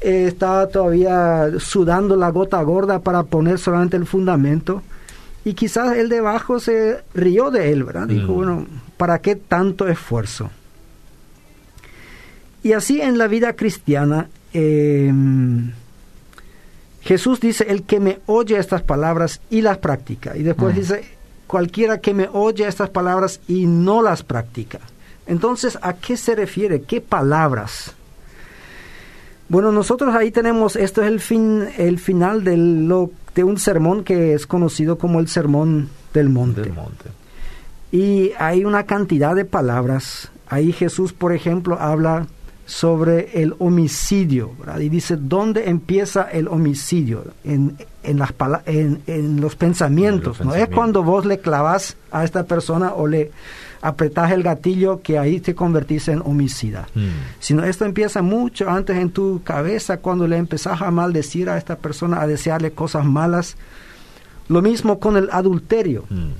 eh, 0.00 0.26
estaba 0.26 0.66
todavía 0.68 1.50
sudando 1.58 2.16
la 2.16 2.30
gota 2.30 2.60
gorda 2.62 2.98
para 2.98 3.22
poner 3.22 3.58
solamente 3.58 3.96
el 3.96 4.06
fundamento. 4.06 4.82
Y 5.44 5.54
quizás 5.54 5.96
el 5.96 6.08
debajo 6.08 6.60
se 6.60 7.02
rió 7.14 7.50
de 7.50 7.72
él, 7.72 7.84
¿verdad? 7.84 8.06
Dijo, 8.06 8.32
mm. 8.32 8.34
bueno, 8.34 8.66
¿para 8.96 9.20
qué 9.20 9.34
tanto 9.34 9.88
esfuerzo? 9.88 10.50
Y 12.62 12.72
así 12.72 13.00
en 13.00 13.18
la 13.18 13.26
vida 13.26 13.54
cristiana, 13.54 14.28
em, 14.52 15.72
Jesús 17.02 17.40
dice, 17.40 17.66
el 17.68 17.82
que 17.82 17.98
me 17.98 18.20
oye 18.26 18.56
estas 18.56 18.82
palabras 18.82 19.40
y 19.50 19.62
las 19.62 19.78
practica. 19.78 20.36
Y 20.36 20.42
después 20.42 20.76
dice, 20.76 21.04
cualquiera 21.46 21.98
que 21.98 22.14
me 22.14 22.28
oye 22.32 22.66
estas 22.66 22.90
palabras 22.90 23.40
y 23.48 23.66
no 23.66 24.02
las 24.02 24.22
practica. 24.22 24.78
Entonces, 25.26 25.78
¿a 25.82 25.94
qué 25.94 26.16
se 26.16 26.34
refiere? 26.36 26.82
¿Qué 26.82 27.00
palabras? 27.00 27.94
Bueno, 29.48 29.72
nosotros 29.72 30.14
ahí 30.14 30.30
tenemos, 30.30 30.76
esto 30.76 31.02
es 31.02 31.08
el, 31.08 31.20
fin, 31.20 31.68
el 31.76 31.98
final 31.98 32.44
de, 32.44 32.56
lo, 32.56 33.10
de 33.34 33.44
un 33.44 33.58
sermón 33.58 34.04
que 34.04 34.34
es 34.34 34.46
conocido 34.46 34.96
como 34.96 35.20
el 35.20 35.28
Sermón 35.28 35.90
del 36.14 36.28
Monte. 36.28 36.62
Del 36.62 36.72
monte. 36.72 37.04
Y 37.90 38.32
hay 38.38 38.64
una 38.64 38.84
cantidad 38.84 39.34
de 39.34 39.44
palabras. 39.44 40.30
Ahí 40.48 40.72
Jesús, 40.72 41.12
por 41.12 41.32
ejemplo, 41.32 41.78
habla 41.78 42.26
sobre 42.64 43.42
el 43.42 43.54
homicidio, 43.58 44.52
y 44.80 44.88
dice, 44.88 45.16
¿dónde 45.16 45.68
empieza 45.68 46.22
el 46.30 46.48
homicidio? 46.48 47.24
En, 47.44 47.76
en, 48.02 48.18
las 48.18 48.32
en, 48.66 49.02
en 49.06 49.40
los 49.40 49.56
pensamientos, 49.56 50.40
no 50.40 50.54
es 50.54 50.68
cuando 50.68 51.02
vos 51.02 51.24
le 51.24 51.38
clavas 51.38 51.96
a 52.10 52.24
esta 52.24 52.44
persona 52.44 52.94
o 52.94 53.06
le 53.06 53.30
apretás 53.82 54.30
el 54.30 54.44
gatillo 54.44 55.02
que 55.02 55.18
ahí 55.18 55.40
te 55.40 55.54
convertís 55.54 56.06
en 56.08 56.22
homicida. 56.24 56.86
Mm. 56.94 57.08
Sino 57.40 57.64
esto 57.64 57.84
empieza 57.84 58.22
mucho 58.22 58.70
antes 58.70 58.96
en 58.96 59.10
tu 59.10 59.42
cabeza 59.42 59.98
cuando 59.98 60.26
le 60.28 60.36
empezás 60.36 60.80
a 60.80 60.90
maldecir 60.90 61.50
a 61.50 61.58
esta 61.58 61.76
persona, 61.76 62.20
a 62.20 62.26
desearle 62.28 62.70
cosas 62.70 63.04
malas. 63.04 63.56
Lo 64.48 64.62
mismo 64.62 65.00
con 65.00 65.16
el 65.16 65.28
adulterio. 65.32 66.04
Mm. 66.08 66.30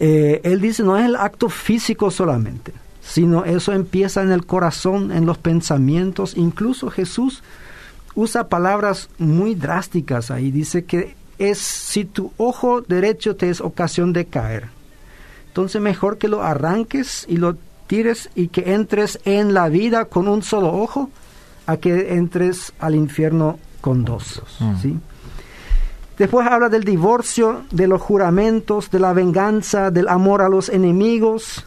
Eh, 0.00 0.40
él 0.42 0.60
dice, 0.60 0.82
no 0.82 0.96
es 0.96 1.04
el 1.04 1.16
acto 1.16 1.48
físico 1.48 2.10
solamente, 2.10 2.72
sino 3.06 3.44
eso 3.44 3.72
empieza 3.72 4.22
en 4.22 4.32
el 4.32 4.46
corazón, 4.46 5.12
en 5.12 5.26
los 5.26 5.38
pensamientos. 5.38 6.36
Incluso 6.36 6.90
Jesús 6.90 7.42
usa 8.14 8.48
palabras 8.48 9.08
muy 9.18 9.54
drásticas 9.54 10.30
ahí. 10.30 10.50
Dice 10.50 10.84
que 10.84 11.14
es 11.38 11.58
si 11.58 12.04
tu 12.04 12.32
ojo 12.36 12.80
derecho 12.80 13.36
te 13.36 13.50
es 13.50 13.60
ocasión 13.60 14.12
de 14.12 14.24
caer, 14.26 14.68
entonces 15.48 15.80
mejor 15.80 16.18
que 16.18 16.28
lo 16.28 16.42
arranques 16.42 17.26
y 17.28 17.36
lo 17.36 17.56
tires 17.86 18.30
y 18.34 18.48
que 18.48 18.74
entres 18.74 19.20
en 19.24 19.54
la 19.54 19.68
vida 19.68 20.06
con 20.06 20.28
un 20.28 20.42
solo 20.42 20.72
ojo 20.72 21.10
a 21.66 21.76
que 21.76 22.14
entres 22.14 22.72
al 22.78 22.94
infierno 22.94 23.58
con 23.80 24.04
dos. 24.04 24.42
Mm. 24.60 24.76
¿sí? 24.80 24.98
Después 26.18 26.46
habla 26.46 26.68
del 26.68 26.84
divorcio, 26.84 27.62
de 27.70 27.88
los 27.88 28.00
juramentos, 28.00 28.90
de 28.90 29.00
la 29.00 29.12
venganza, 29.12 29.90
del 29.90 30.08
amor 30.08 30.42
a 30.42 30.48
los 30.48 30.68
enemigos. 30.68 31.66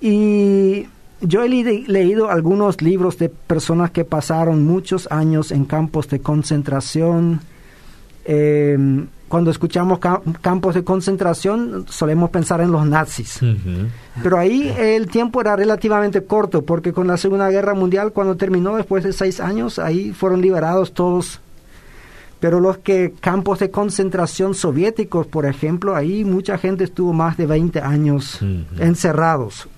Y 0.00 0.86
yo 1.20 1.42
he 1.42 1.48
leído 1.48 2.30
algunos 2.30 2.80
libros 2.82 3.18
de 3.18 3.28
personas 3.28 3.90
que 3.90 4.04
pasaron 4.04 4.66
muchos 4.66 5.06
años 5.10 5.52
en 5.52 5.64
campos 5.64 6.08
de 6.08 6.20
concentración. 6.20 7.40
Eh, 8.24 9.06
cuando 9.30 9.52
escuchamos 9.52 10.00
campos 10.40 10.74
de 10.74 10.82
concentración 10.82 11.86
solemos 11.88 12.30
pensar 12.30 12.60
en 12.62 12.72
los 12.72 12.84
nazis. 12.84 13.38
Pero 14.24 14.36
ahí 14.36 14.74
el 14.76 15.06
tiempo 15.06 15.40
era 15.40 15.54
relativamente 15.54 16.24
corto, 16.24 16.62
porque 16.62 16.92
con 16.92 17.06
la 17.06 17.16
Segunda 17.16 17.48
Guerra 17.48 17.74
Mundial, 17.74 18.12
cuando 18.12 18.36
terminó 18.36 18.74
después 18.74 19.04
de 19.04 19.12
seis 19.12 19.38
años, 19.38 19.78
ahí 19.78 20.12
fueron 20.12 20.40
liberados 20.40 20.94
todos. 20.94 21.40
Pero 22.40 22.58
los 22.58 22.78
que 22.78 23.12
campos 23.20 23.58
de 23.58 23.70
concentración 23.70 24.54
soviéticos, 24.54 25.26
por 25.26 25.44
ejemplo, 25.44 25.94
ahí 25.94 26.24
mucha 26.24 26.56
gente 26.56 26.84
estuvo 26.84 27.12
más 27.12 27.36
de 27.36 27.46
20 27.46 27.80
años 27.80 28.40
encerrados. 28.78 29.68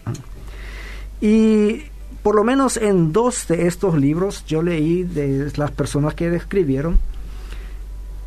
Y 1.20 1.82
por 2.22 2.36
lo 2.36 2.44
menos 2.44 2.76
en 2.76 3.12
dos 3.12 3.48
de 3.48 3.66
estos 3.66 3.98
libros 3.98 4.44
yo 4.46 4.62
leí 4.62 5.02
de 5.02 5.50
las 5.56 5.72
personas 5.72 6.14
que 6.14 6.30
describieron 6.30 6.98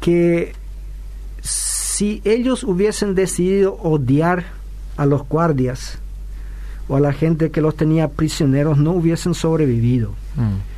que 0.01 0.53
si 1.41 2.21
ellos 2.25 2.63
hubiesen 2.63 3.15
decidido 3.15 3.75
odiar 3.75 4.45
a 4.97 5.05
los 5.05 5.27
guardias 5.27 5.97
o 6.87 6.97
a 6.97 6.99
la 6.99 7.13
gente 7.13 7.51
que 7.51 7.61
los 7.61 7.75
tenía 7.75 8.09
prisioneros, 8.09 8.77
no 8.77 8.91
hubiesen 8.91 9.33
sobrevivido. 9.33 10.11
Mm. 10.35 10.74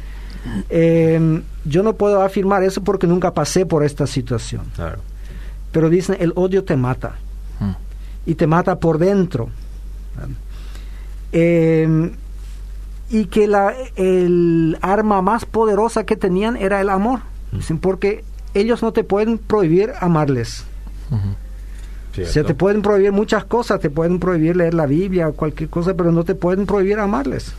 Em, 0.69 1.43
yo 1.65 1.83
no 1.83 1.93
puedo 1.93 2.21
afirmar 2.21 2.63
eso 2.63 2.83
porque 2.83 3.07
nunca 3.07 3.33
pasé 3.33 3.65
por 3.65 3.83
esta 3.83 4.07
situación. 4.07 4.63
Pero 5.71 5.89
dicen, 5.89 6.17
el 6.19 6.33
odio 6.35 6.63
te 6.63 6.75
mata. 6.75 7.15
Mm. 7.59 7.71
y 8.27 8.35
te 8.35 8.45
mata 8.45 8.79
por 8.79 8.97
dentro. 8.99 9.49
Eh, 11.31 12.11
y 13.09 13.25
que 13.25 13.47
la, 13.47 13.73
el 13.95 14.77
arma 14.81 15.21
más 15.21 15.45
poderosa 15.45 16.05
que 16.05 16.15
tenían 16.15 16.57
era 16.57 16.81
el 16.81 16.89
amor. 16.89 17.21
Dicen, 17.51 17.79
porque 17.79 18.23
ellos 18.53 18.81
no 18.81 18.91
te 18.91 19.03
pueden 19.03 19.37
prohibir 19.37 19.93
amarles. 19.99 20.65
O 21.09 22.25
sea, 22.25 22.43
te 22.43 22.55
pueden 22.55 22.81
prohibir 22.81 23.11
muchas 23.11 23.45
cosas, 23.45 23.79
te 23.79 23.89
pueden 23.89 24.19
prohibir 24.19 24.55
leer 24.55 24.73
la 24.73 24.87
Biblia 24.87 25.29
o 25.29 25.33
cualquier 25.33 25.69
cosa, 25.69 25.93
pero 25.93 26.11
no 26.11 26.23
te 26.23 26.35
pueden 26.35 26.65
prohibir 26.65 26.99
amarles. 26.99 27.53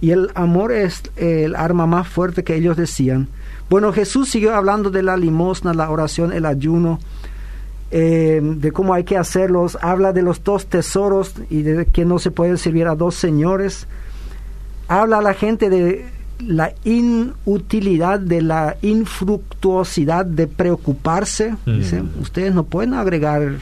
Y 0.00 0.10
el 0.10 0.30
amor 0.34 0.72
es 0.72 1.02
el 1.16 1.56
arma 1.56 1.86
más 1.86 2.06
fuerte 2.06 2.44
que 2.44 2.54
ellos 2.54 2.76
decían. 2.76 3.28
Bueno, 3.68 3.92
Jesús 3.92 4.28
siguió 4.28 4.54
hablando 4.54 4.90
de 4.90 5.02
la 5.02 5.16
limosna, 5.16 5.74
la 5.74 5.90
oración, 5.90 6.32
el 6.32 6.46
ayuno, 6.46 7.00
eh, 7.90 8.40
de 8.42 8.72
cómo 8.72 8.94
hay 8.94 9.04
que 9.04 9.16
hacerlos. 9.16 9.76
Habla 9.80 10.12
de 10.12 10.22
los 10.22 10.44
dos 10.44 10.66
tesoros 10.66 11.34
y 11.50 11.62
de 11.62 11.86
que 11.86 12.04
no 12.04 12.18
se 12.18 12.30
puede 12.30 12.56
servir 12.58 12.86
a 12.86 12.94
dos 12.94 13.14
señores. 13.14 13.88
Habla 14.88 15.18
a 15.18 15.22
la 15.22 15.34
gente 15.34 15.70
de 15.70 16.06
la 16.38 16.74
inutilidad, 16.84 18.20
de 18.20 18.42
la 18.42 18.76
infructuosidad 18.82 20.26
de 20.26 20.46
preocuparse. 20.46 21.54
Dice, 21.64 22.02
ustedes 22.20 22.54
no 22.54 22.64
pueden 22.64 22.94
agregar 22.94 23.54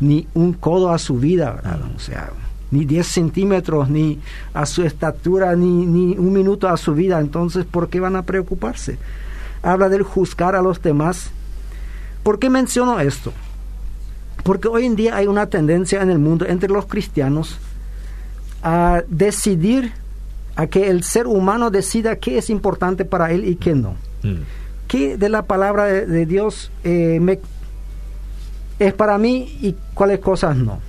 ni 0.00 0.28
un 0.34 0.52
codo 0.52 0.92
a 0.92 0.98
su 0.98 1.18
vida, 1.18 1.62
o 1.96 1.98
sea, 1.98 2.30
ni 2.74 2.84
10 2.84 3.06
centímetros, 3.06 3.88
ni 3.88 4.18
a 4.52 4.66
su 4.66 4.82
estatura, 4.82 5.54
ni, 5.54 5.86
ni 5.86 6.18
un 6.18 6.32
minuto 6.32 6.68
a 6.68 6.76
su 6.76 6.92
vida. 6.92 7.20
Entonces, 7.20 7.64
¿por 7.64 7.88
qué 7.88 8.00
van 8.00 8.16
a 8.16 8.22
preocuparse? 8.22 8.98
Habla 9.62 9.88
del 9.88 10.02
juzgar 10.02 10.56
a 10.56 10.62
los 10.62 10.82
demás. 10.82 11.30
¿Por 12.24 12.40
qué 12.40 12.50
menciono 12.50 12.98
esto? 12.98 13.32
Porque 14.42 14.66
hoy 14.66 14.86
en 14.86 14.96
día 14.96 15.16
hay 15.16 15.28
una 15.28 15.46
tendencia 15.46 16.02
en 16.02 16.10
el 16.10 16.18
mundo 16.18 16.46
entre 16.46 16.68
los 16.68 16.86
cristianos 16.86 17.58
a 18.62 19.04
decidir 19.08 19.92
a 20.56 20.66
que 20.66 20.90
el 20.90 21.04
ser 21.04 21.28
humano 21.28 21.70
decida 21.70 22.16
qué 22.16 22.38
es 22.38 22.50
importante 22.50 23.04
para 23.04 23.30
él 23.30 23.46
y 23.46 23.56
qué 23.56 23.74
no. 23.74 23.94
Mm. 24.22 24.42
¿Qué 24.88 25.16
de 25.16 25.28
la 25.28 25.42
palabra 25.42 25.84
de, 25.84 26.26
Dios 26.26 26.70
eh, 26.82 27.18
me, 27.20 27.38
es 28.78 28.92
para 28.94 29.16
mí 29.16 29.58
y 29.62 29.76
cuáles 29.94 30.18
cosas 30.18 30.56
no? 30.56 30.80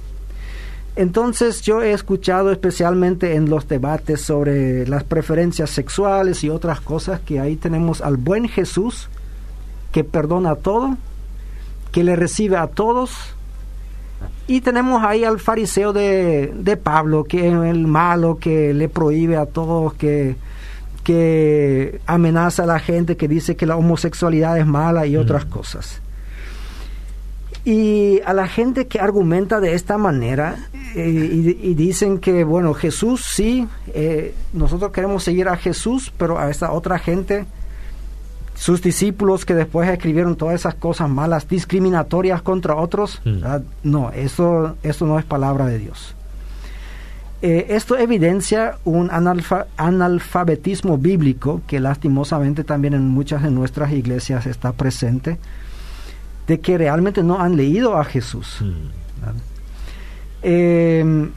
Entonces 0.96 1.62
yo 1.62 1.82
he 1.82 1.92
escuchado 1.92 2.52
especialmente 2.52 3.36
en 3.36 3.50
los 3.50 3.68
debates 3.68 4.22
sobre 4.22 4.88
las 4.88 5.04
preferencias 5.04 5.70
sexuales 5.70 6.44
y 6.44 6.50
otras 6.50 6.80
cosas 6.80 7.20
que 7.20 7.40
ahí 7.40 7.58
tenemos 7.58 8.02
al 8.02 8.16
buen 8.18 8.48
Jesús 8.48 9.10
que 9.92 10.04
perdona 10.04 10.56
todo, 10.56 10.98
que 11.92 12.04
le 12.04 12.16
recibe 12.16 12.58
a 12.58 12.68
todos 12.68 13.36
y 14.48 14.62
tenemos 14.62 15.04
ahí 15.04 15.24
al 15.24 15.40
fariseo 15.40 15.92
de, 15.92 16.54
de 16.54 16.78
Pablo, 16.78 17.24
que 17.24 17.48
es 17.48 17.54
el 17.54 17.88
malo, 17.88 18.38
que 18.38 18.74
le 18.74 18.90
prohíbe 18.90 19.38
a 19.38 19.46
todos, 19.46 19.94
que, 19.96 20.36
que 21.04 22.00
amenaza 22.06 22.64
a 22.64 22.68
la 22.68 22.80
gente, 22.80 23.18
que 23.18 23.28
dice 23.28 23.56
que 23.56 23.66
la 23.66 23.76
homosexualidad 23.76 24.58
es 24.58 24.66
mala 24.66 25.08
y 25.08 25.18
otras 25.18 25.46
cosas. 25.46 26.02
Y 27.66 28.22
a 28.26 28.34
la 28.34 28.48
gente 28.48 28.86
que 28.86 29.00
argumenta 29.00 29.60
de 29.60 29.74
esta 29.74 29.98
manera 29.98 30.56
eh, 30.96 31.10
y, 31.10 31.74
dicen 31.74 32.20
que, 32.20 32.44
bueno, 32.44 32.76
Jesús 32.76 33.26
sí, 33.26 33.68
eh, 33.88 34.36
nosotros 34.54 34.92
queremos 34.92 35.24
seguir 35.24 35.50
a 35.50 35.58
Jesús, 35.58 36.14
pero 36.16 36.38
a 36.38 36.50
esta 36.52 36.72
otra 36.72 37.00
gente 37.00 37.46
sus 38.56 38.82
discípulos 38.82 39.46
que 39.46 39.54
después 39.54 39.90
escribieron 39.90 40.36
todas 40.36 40.56
esas 40.56 40.76
cosas 40.76 41.10
malas, 41.10 41.48
discriminatorias 41.48 42.42
contra 42.42 42.76
otros, 42.76 43.22
mm. 43.26 43.44
no, 43.84 44.12
eso, 44.12 44.78
eso 44.82 45.06
no 45.06 45.20
es 45.20 45.26
palabra 45.26 45.66
de 45.66 45.80
Dios. 45.80 46.16
Eh, 47.42 47.76
esto 47.76 47.98
evidencia 47.98 48.78
un 48.86 49.12
analfabetismo 49.12 50.98
bíblico 50.98 51.62
que 51.68 51.80
lastimosamente 51.80 52.64
también 52.64 52.94
en 52.94 53.10
muchas 53.10 53.44
de 53.44 53.52
nuestras 53.52 53.92
iglesias 53.92 54.46
está 54.46 54.72
presente, 54.72 55.38
de 56.48 56.60
que 56.60 56.78
realmente 56.78 57.24
no 57.24 57.40
han 57.40 57.56
leído 57.56 57.98
a 57.98 58.04
Jesús. 58.04 58.60
Mm. 58.62 59.06
Em, 60.44 61.32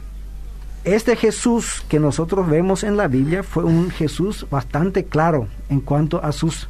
este 0.83 1.15
Jesús 1.15 1.83
que 1.89 1.99
nosotros 1.99 2.47
vemos 2.47 2.83
en 2.83 2.95
la 2.95 3.07
Biblia 3.07 3.43
fue 3.43 3.63
un 3.63 3.89
Jesús 3.89 4.45
bastante 4.49 5.05
claro 5.05 5.47
en 5.69 5.81
cuanto 5.81 6.23
a 6.23 6.31
sus 6.31 6.67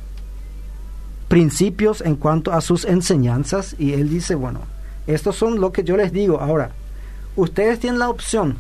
principios 1.30 2.02
en 2.02 2.16
cuanto 2.16 2.52
a 2.52 2.60
sus 2.60 2.84
enseñanzas 2.84 3.76
y 3.80 3.94
él 3.94 4.10
dice, 4.10 4.36
bueno, 4.36 4.62
estos 5.08 5.38
son 5.38 5.62
lo 5.62 5.72
que 5.72 5.84
yo 5.84 5.96
les 5.96 6.12
digo. 6.12 6.42
Ahora, 6.42 6.72
ustedes 7.38 7.80
tienen 7.80 8.00
la 8.00 8.10
opción, 8.10 8.58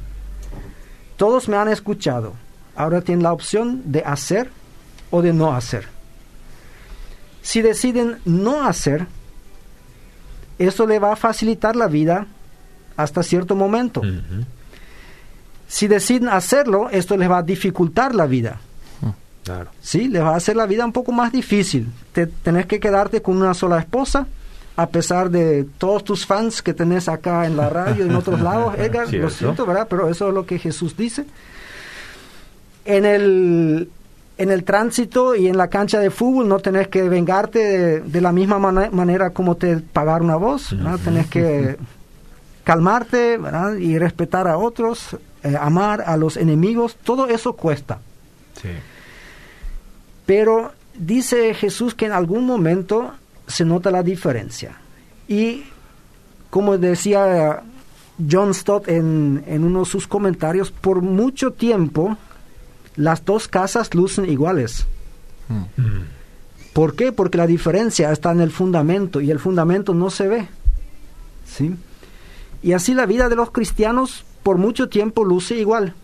todos 1.17 1.49
me 1.49 1.57
han 1.57 1.67
escuchado, 1.67 2.33
ahora 2.75 3.01
tienen 3.01 3.23
la 3.23 3.33
opción 3.33 3.81
de 3.85 4.01
hacer 4.01 4.51
o 5.09 5.21
de 5.21 5.33
no 5.33 5.53
hacer. 5.53 5.87
Si 7.41 7.61
deciden 7.61 8.19
no 8.23 8.63
hacer, 8.63 9.07
eso 10.59 10.85
le 10.85 10.99
va 10.99 11.13
a 11.13 11.15
facilitar 11.15 11.75
la 11.75 11.87
vida 11.87 12.27
hasta 12.97 13.23
cierto 13.23 13.55
momento. 13.55 14.01
Si 15.67 15.87
deciden 15.87 16.29
hacerlo, 16.29 16.89
esto 16.89 17.15
les 17.15 17.29
va 17.29 17.37
a 17.37 17.43
dificultar 17.43 18.13
la 18.13 18.25
vida. 18.25 18.59
Sí, 19.81 20.07
les 20.07 20.21
va 20.21 20.33
a 20.33 20.35
hacer 20.35 20.55
la 20.55 20.65
vida 20.65 20.85
un 20.85 20.91
poco 20.91 21.11
más 21.11 21.31
difícil. 21.31 21.87
Te, 22.11 22.27
tenés 22.27 22.65
que 22.65 22.79
quedarte 22.79 23.21
con 23.21 23.37
una 23.37 23.53
sola 23.53 23.79
esposa, 23.79 24.27
a 24.75 24.87
pesar 24.87 25.29
de 25.29 25.65
todos 25.77 26.03
tus 26.03 26.25
fans 26.25 26.61
que 26.61 26.73
tenés 26.73 27.07
acá 27.09 27.45
en 27.45 27.57
la 27.57 27.69
radio 27.69 28.05
y 28.05 28.09
en 28.09 28.15
otros 28.15 28.39
lados, 28.41 28.75
Edgar, 28.77 29.11
lo 29.11 29.29
siento, 29.29 29.65
¿verdad? 29.65 29.87
Pero 29.89 30.09
eso 30.09 30.29
es 30.29 30.33
lo 30.33 30.45
que 30.45 30.59
Jesús 30.59 30.95
dice. 30.95 31.25
En 32.85 33.05
el, 33.05 33.89
en 34.39 34.51
el 34.51 34.63
tránsito 34.63 35.35
y 35.35 35.47
en 35.47 35.57
la 35.57 35.67
cancha 35.67 35.99
de 35.99 36.09
fútbol 36.09 36.47
no 36.47 36.59
tenés 36.59 36.87
que 36.87 37.03
vengarte 37.03 37.99
de, 37.99 38.21
la 38.21 38.31
misma 38.31 38.57
manera 38.57 39.31
como 39.31 39.55
te 39.55 39.77
pagar 39.77 40.21
una 40.21 40.37
voz, 40.37 40.71
¿verdad? 40.71 40.97
Tenés 41.03 41.27
que 41.27 41.75
calmarte 42.63 43.37
¿verdad? 43.37 43.75
y 43.75 43.99
respetar 43.99 44.47
a 44.47 44.57
otros, 44.57 45.17
eh, 45.43 45.57
amar 45.59 46.03
a 46.05 46.15
los 46.15 46.37
enemigos, 46.37 46.95
todo 47.03 47.27
eso 47.27 47.51
cuesta. 47.51 47.99
Sí. 48.61 48.69
Pero 50.25 50.71
dice 50.95 51.53
Jesús 51.53 51.93
que 51.93 52.05
en 52.05 52.13
algún 52.13 52.45
momento 52.45 53.11
se 53.45 53.65
nota 53.65 53.91
la 53.91 54.03
diferencia. 54.03 54.77
Y 55.27 55.65
como 56.49 56.77
decía 56.77 57.61
John 58.31 58.53
Stott 58.53 58.87
en, 58.87 59.43
uno 59.47 59.79
de 59.79 59.85
sus 59.85 60.07
comentarios, 60.07 60.71
por 60.71 61.01
mucho 61.01 61.51
tiempo 61.51 62.17
las 62.99 63.25
dos 63.25 63.47
casas 63.47 63.95
lucen 63.95 64.29
iguales. 64.29 64.85
Mm. 65.47 66.01
¿Por 66.73 66.95
qué? 66.95 67.11
Porque 67.11 67.37
la 67.37 67.47
diferencia 67.47 68.11
está 68.11 68.31
en 68.31 68.41
el 68.41 68.51
fundamento 68.51 69.21
y 69.21 69.31
el 69.31 69.39
fundamento 69.39 69.93
no 69.93 70.09
se 70.09 70.27
ve. 70.27 70.47
¿Sí? 71.45 71.75
Y 72.61 72.73
así 72.73 72.93
la 72.93 73.05
vida 73.05 73.29
de 73.29 73.35
los 73.35 73.51
cristianos 73.51 74.23
por 74.43 74.57
mucho 74.57 74.89
tiempo 74.89 75.25
luce 75.25 75.55
igual 75.55 75.95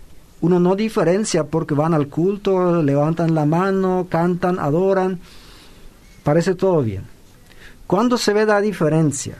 uno 0.41 0.59
no 0.59 0.75
diferencia 0.75 1.45
porque 1.45 1.73
van 1.73 1.93
al 1.93 2.07
culto, 2.07 2.83
levantan 2.83 3.33
la 3.33 3.45
mano, 3.45 4.07
cantan, 4.09 4.59
adoran, 4.59 5.19
parece 6.23 6.55
todo 6.55 6.81
bien. 6.81 7.03
Cuando 7.87 8.17
se 8.17 8.33
ve 8.33 8.45
la 8.45 8.61
diferencia? 8.61 9.37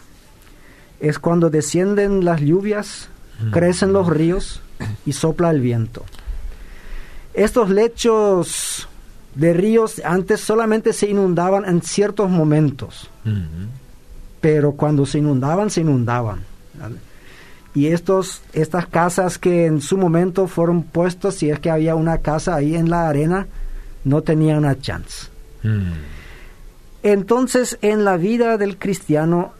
Es 0.99 1.19
cuando 1.19 1.49
descienden 1.49 2.25
las 2.25 2.41
lluvias, 2.41 3.09
mm. 3.39 3.51
crecen 3.51 3.93
los 3.93 4.07
ríos 4.07 4.61
y 5.05 5.13
sopla 5.13 5.51
el 5.51 5.61
viento. 5.61 6.05
Estos 7.35 7.69
lechos 7.69 8.87
de 9.35 9.53
ríos 9.53 10.01
antes 10.03 10.39
solamente 10.39 10.93
se 10.93 11.09
inundaban 11.09 11.65
en 11.65 11.81
ciertos 11.81 12.29
momentos, 12.29 13.09
pero 14.39 14.71
cuando 14.71 15.05
se 15.05 15.19
inundaban, 15.19 15.69
se 15.69 15.81
inundaban. 15.81 16.39
Y 17.73 17.87
estos, 17.87 18.41
estas 18.53 18.87
casas 18.87 19.37
que 19.37 19.65
en 19.65 19.81
su 19.81 19.97
momento 19.97 20.47
fueron 20.47 20.83
puestas, 20.83 21.35
si 21.35 21.49
es 21.49 21.59
que 21.59 21.69
había 21.69 21.95
una 21.95 22.19
casa 22.19 22.55
ahí 22.55 22.73
en 22.73 22.89
la 22.89 23.09
arena, 23.09 23.47
no 24.05 24.21
tenían 24.21 24.59
una 24.59 24.79
chance. 24.79 25.27
Hmm. 25.61 25.91
Entonces, 27.03 27.77
en 27.81 28.05
la 28.05 28.15
vida 28.15 28.57
del 28.57 28.77
cristiano, 28.77 29.51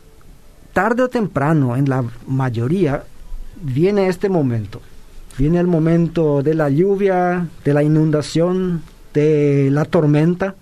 tarde 0.71 1.03
o 1.03 1.09
temprano, 1.09 1.75
en 1.75 1.89
la 1.89 2.05
mayoría, 2.25 3.03
viene 3.61 4.07
este 4.07 4.29
momento. 4.29 4.81
Viene 5.37 5.59
el 5.59 5.67
momento 5.67 6.41
de 6.41 6.53
la 6.53 6.69
lluvia, 6.69 7.47
de 7.63 7.73
la 7.73 7.83
inundación, 7.83 8.81
de 9.13 9.69
la 9.71 9.85
tormenta. 9.85 10.55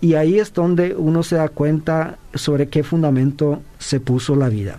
Y 0.00 0.14
ahí 0.14 0.40
es 0.40 0.52
donde 0.52 0.96
uno 0.96 1.22
se 1.22 1.36
da 1.36 1.48
cuenta 1.48 2.18
sobre 2.34 2.68
qué 2.68 2.82
fundamento 2.82 3.62
se 3.78 4.00
puso 4.00 4.34
la 4.34 4.48
vida. 4.48 4.78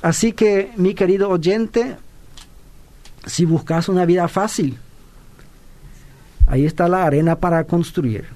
Así 0.00 0.32
que, 0.32 0.70
mi 0.76 0.94
querido 0.94 1.28
oyente, 1.28 1.96
si 3.26 3.44
buscas 3.44 3.88
una 3.88 4.06
vida 4.06 4.28
fácil, 4.28 4.78
ahí 6.46 6.64
está 6.64 6.88
la 6.88 7.04
arena 7.04 7.36
para 7.36 7.64
construir. 7.64 8.26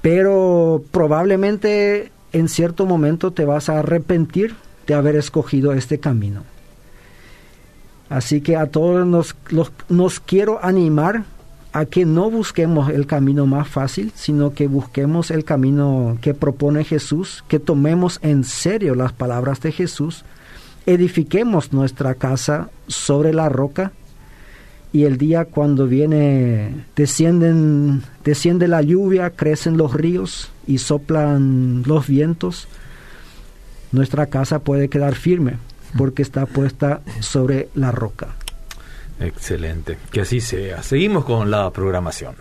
Pero 0.00 0.84
probablemente 0.92 2.12
en 2.32 2.48
cierto 2.48 2.86
momento 2.86 3.32
te 3.32 3.44
vas 3.44 3.68
a 3.68 3.80
arrepentir 3.80 4.54
de 4.86 4.94
haber 4.94 5.16
escogido 5.16 5.72
este 5.72 5.98
camino. 5.98 6.42
Así 8.10 8.40
que 8.40 8.56
a 8.56 8.66
todos 8.66 9.06
nos, 9.06 9.36
nos 9.88 10.20
quiero 10.20 10.62
animar 10.62 11.24
a 11.72 11.84
que 11.84 12.04
no 12.04 12.28
busquemos 12.28 12.90
el 12.90 13.06
camino 13.06 13.46
más 13.46 13.68
fácil, 13.68 14.10
sino 14.16 14.52
que 14.52 14.66
busquemos 14.66 15.30
el 15.30 15.44
camino 15.44 16.18
que 16.20 16.34
propone 16.34 16.82
Jesús, 16.82 17.44
que 17.46 17.60
tomemos 17.60 18.18
en 18.22 18.42
serio 18.42 18.96
las 18.96 19.12
palabras 19.12 19.60
de 19.60 19.70
Jesús, 19.70 20.24
edifiquemos 20.86 21.72
nuestra 21.72 22.16
casa 22.16 22.70
sobre 22.88 23.32
la 23.32 23.48
roca 23.48 23.92
y 24.92 25.04
el 25.04 25.16
día 25.16 25.44
cuando 25.44 25.86
viene 25.86 26.84
descienden 26.96 28.02
desciende 28.24 28.66
la 28.66 28.82
lluvia, 28.82 29.30
crecen 29.30 29.76
los 29.76 29.94
ríos 29.94 30.50
y 30.66 30.78
soplan 30.78 31.84
los 31.86 32.08
vientos, 32.08 32.66
nuestra 33.92 34.26
casa 34.26 34.58
puede 34.58 34.88
quedar 34.88 35.14
firme 35.14 35.58
porque 35.96 36.22
está 36.22 36.46
puesta 36.46 37.00
sobre 37.20 37.68
la 37.74 37.90
roca. 37.90 38.28
Excelente, 39.20 39.98
que 40.10 40.22
así 40.22 40.40
sea. 40.40 40.82
Seguimos 40.82 41.24
con 41.24 41.50
la 41.50 41.70
programación. 41.70 42.34